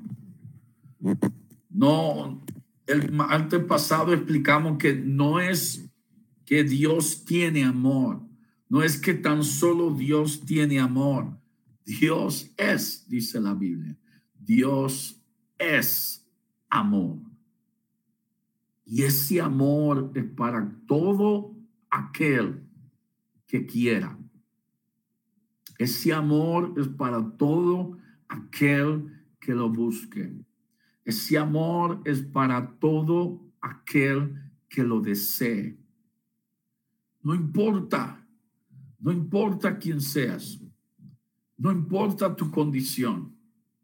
No, 1.78 2.42
el 2.88 3.08
antes 3.28 3.62
pasado 3.62 4.12
explicamos 4.12 4.78
que 4.78 4.96
no 4.96 5.38
es 5.38 5.88
que 6.44 6.64
Dios 6.64 7.24
tiene 7.24 7.62
amor, 7.62 8.20
no 8.68 8.82
es 8.82 9.00
que 9.00 9.14
tan 9.14 9.44
solo 9.44 9.94
Dios 9.94 10.44
tiene 10.44 10.80
amor, 10.80 11.38
Dios 11.84 12.52
es, 12.56 13.08
dice 13.08 13.40
la 13.40 13.54
Biblia, 13.54 13.96
Dios 14.40 15.22
es 15.56 16.28
amor. 16.68 17.18
Y 18.84 19.04
ese 19.04 19.40
amor 19.40 20.10
es 20.16 20.24
para 20.24 20.76
todo 20.88 21.54
aquel 21.90 22.60
que 23.46 23.66
quiera. 23.66 24.18
Ese 25.78 26.12
amor 26.12 26.74
es 26.76 26.88
para 26.88 27.36
todo 27.36 27.96
aquel 28.26 29.12
que 29.38 29.54
lo 29.54 29.70
busque. 29.70 30.47
Ese 31.08 31.38
amor 31.38 32.02
es 32.04 32.20
para 32.20 32.78
todo 32.78 33.40
aquel 33.62 34.42
que 34.68 34.84
lo 34.84 35.00
desee. 35.00 35.78
No 37.22 37.34
importa, 37.34 38.28
no 39.00 39.10
importa 39.10 39.78
quién 39.78 40.02
seas. 40.02 40.60
No 41.56 41.72
importa 41.72 42.36
tu 42.36 42.50
condición, 42.50 43.34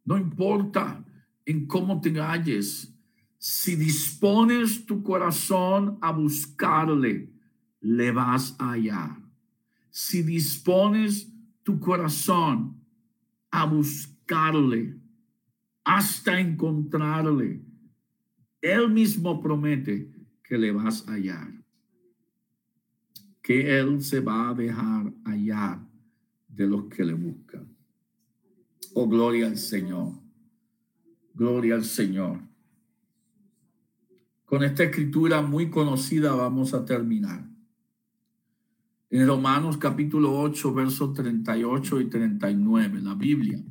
no 0.04 0.18
importa 0.18 1.02
en 1.46 1.66
cómo 1.66 1.98
te 1.98 2.10
halles, 2.20 2.94
si 3.38 3.74
dispones 3.74 4.84
tu 4.84 5.02
corazón 5.02 5.96
a 6.02 6.12
buscarle, 6.12 7.32
le 7.80 8.12
vas 8.12 8.54
a 8.58 8.72
hallar. 8.72 9.16
Si 9.88 10.22
dispones 10.22 11.32
tu 11.62 11.80
corazón 11.80 12.84
a 13.50 13.64
buscarle 13.64 14.93
hasta 15.84 16.40
encontrarle, 16.40 17.62
él 18.60 18.90
mismo 18.90 19.40
promete 19.40 20.10
que 20.42 20.56
le 20.56 20.72
vas 20.72 21.06
a 21.06 21.12
hallar, 21.12 21.52
que 23.42 23.78
él 23.78 24.02
se 24.02 24.20
va 24.20 24.50
a 24.50 24.54
dejar 24.54 25.12
hallar 25.24 25.80
de 26.48 26.66
los 26.66 26.86
que 26.86 27.04
le 27.04 27.12
buscan. 27.12 27.68
Oh, 28.94 29.08
gloria 29.08 29.46
al 29.46 29.58
Señor. 29.58 30.12
Gloria 31.34 31.74
al 31.74 31.84
Señor. 31.84 32.40
Con 34.44 34.62
esta 34.62 34.84
escritura 34.84 35.42
muy 35.42 35.68
conocida 35.68 36.32
vamos 36.32 36.74
a 36.74 36.84
terminar. 36.84 37.44
En 39.10 39.26
Romanos 39.26 39.76
capítulo 39.76 40.38
8, 40.40 40.74
versos 40.74 41.12
38 41.12 42.00
y 42.00 42.04
39, 42.08 43.00
la 43.00 43.14
Biblia. 43.14 43.62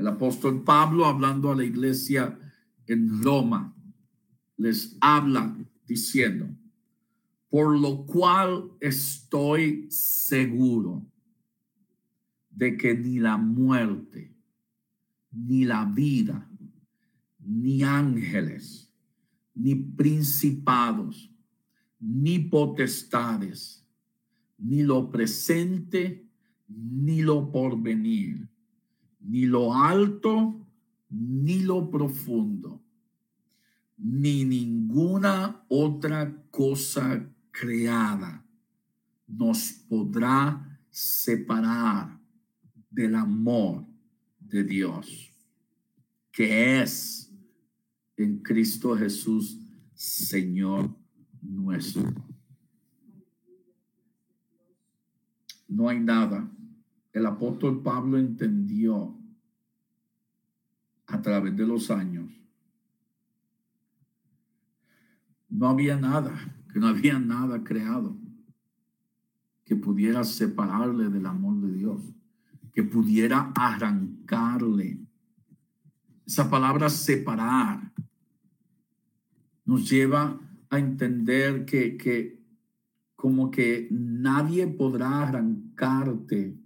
El 0.00 0.06
apóstol 0.06 0.64
Pablo 0.64 1.04
hablando 1.04 1.52
a 1.52 1.54
la 1.54 1.62
iglesia 1.62 2.38
en 2.86 3.22
Roma 3.22 3.76
les 4.56 4.96
habla 4.98 5.54
diciendo, 5.86 6.48
por 7.50 7.78
lo 7.78 8.06
cual 8.06 8.70
estoy 8.80 9.90
seguro 9.90 11.06
de 12.48 12.78
que 12.78 12.96
ni 12.96 13.18
la 13.18 13.36
muerte, 13.36 14.34
ni 15.32 15.66
la 15.66 15.84
vida, 15.84 16.50
ni 17.38 17.82
ángeles, 17.82 18.90
ni 19.54 19.74
principados, 19.74 21.30
ni 21.98 22.38
potestades, 22.38 23.86
ni 24.56 24.82
lo 24.82 25.10
presente, 25.10 26.26
ni 26.68 27.20
lo 27.20 27.52
porvenir, 27.52 28.48
ni 29.20 29.46
lo 29.46 29.74
alto, 29.74 30.66
ni 31.10 31.62
lo 31.62 31.90
profundo, 31.90 32.82
ni 33.98 34.44
ninguna 34.44 35.64
otra 35.68 36.32
cosa 36.50 37.28
creada 37.50 38.44
nos 39.26 39.72
podrá 39.88 40.78
separar 40.90 42.18
del 42.90 43.14
amor 43.14 43.86
de 44.40 44.64
Dios, 44.64 45.32
que 46.32 46.80
es 46.80 47.32
en 48.16 48.38
Cristo 48.38 48.96
Jesús, 48.96 49.58
Señor 49.94 50.94
nuestro. 51.40 52.12
No 55.68 55.88
hay 55.88 56.00
nada. 56.00 56.50
El 57.12 57.26
apóstol 57.26 57.82
Pablo 57.82 58.18
entendió 58.18 59.16
a 61.06 61.20
través 61.20 61.56
de 61.56 61.66
los 61.66 61.90
años. 61.90 62.30
No 65.48 65.68
había 65.68 65.96
nada, 65.96 66.32
que 66.72 66.78
no 66.78 66.86
había 66.86 67.18
nada 67.18 67.64
creado 67.64 68.16
que 69.70 69.76
pudiera 69.76 70.24
separarle 70.24 71.10
del 71.10 71.26
amor 71.26 71.60
de 71.60 71.72
Dios, 71.72 72.02
que 72.72 72.82
pudiera 72.82 73.52
arrancarle. 73.54 74.98
Esa 76.26 76.50
palabra 76.50 76.88
separar 76.88 77.92
nos 79.64 79.88
lleva 79.88 80.40
a 80.70 80.78
entender 80.78 81.64
que, 81.64 81.96
que 81.96 82.40
como 83.14 83.50
que 83.52 83.86
nadie 83.92 84.66
podrá 84.66 85.22
arrancarte 85.22 86.59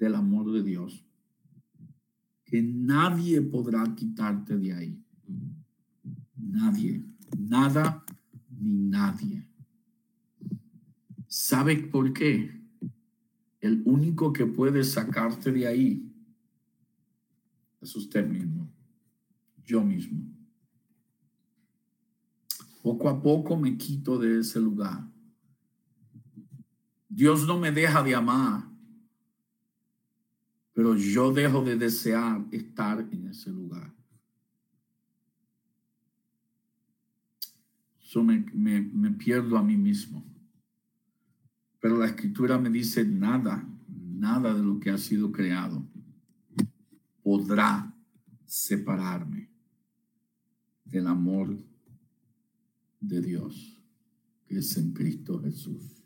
del 0.00 0.14
amor 0.14 0.50
de 0.50 0.62
Dios, 0.62 1.04
que 2.46 2.62
nadie 2.62 3.42
podrá 3.42 3.84
quitarte 3.94 4.56
de 4.56 4.72
ahí. 4.72 5.04
Nadie, 6.34 7.04
nada 7.38 8.04
ni 8.58 8.72
nadie. 8.72 9.46
¿Sabe 11.28 11.76
por 11.76 12.12
qué? 12.14 12.58
El 13.60 13.82
único 13.84 14.32
que 14.32 14.46
puede 14.46 14.82
sacarte 14.82 15.52
de 15.52 15.66
ahí 15.66 16.10
es 17.82 17.94
usted 17.94 18.26
mismo, 18.26 18.72
yo 19.64 19.84
mismo. 19.84 20.22
Poco 22.82 23.10
a 23.10 23.22
poco 23.22 23.54
me 23.54 23.76
quito 23.76 24.18
de 24.18 24.40
ese 24.40 24.58
lugar. 24.58 25.06
Dios 27.06 27.46
no 27.46 27.58
me 27.58 27.70
deja 27.70 28.02
de 28.02 28.14
amar, 28.14 28.70
pero 30.80 30.96
yo 30.96 31.30
dejo 31.30 31.62
de 31.62 31.76
desear 31.76 32.42
estar 32.50 33.06
en 33.12 33.26
ese 33.26 33.50
lugar. 33.50 33.94
Yo 38.08 38.24
me, 38.24 38.38
me 38.54 39.10
pierdo 39.10 39.58
a 39.58 39.62
mí 39.62 39.76
mismo. 39.76 40.24
Pero 41.80 41.98
la 41.98 42.06
escritura 42.06 42.58
me 42.58 42.70
dice 42.70 43.04
nada, 43.04 43.62
nada 43.88 44.54
de 44.54 44.62
lo 44.62 44.80
que 44.80 44.88
ha 44.88 44.96
sido 44.96 45.30
creado 45.30 45.86
podrá 47.22 47.94
separarme 48.46 49.50
del 50.86 51.08
amor 51.08 51.62
de 53.00 53.20
Dios 53.20 53.84
que 54.46 54.60
es 54.60 54.74
en 54.78 54.94
Cristo 54.94 55.42
Jesús. 55.42 56.02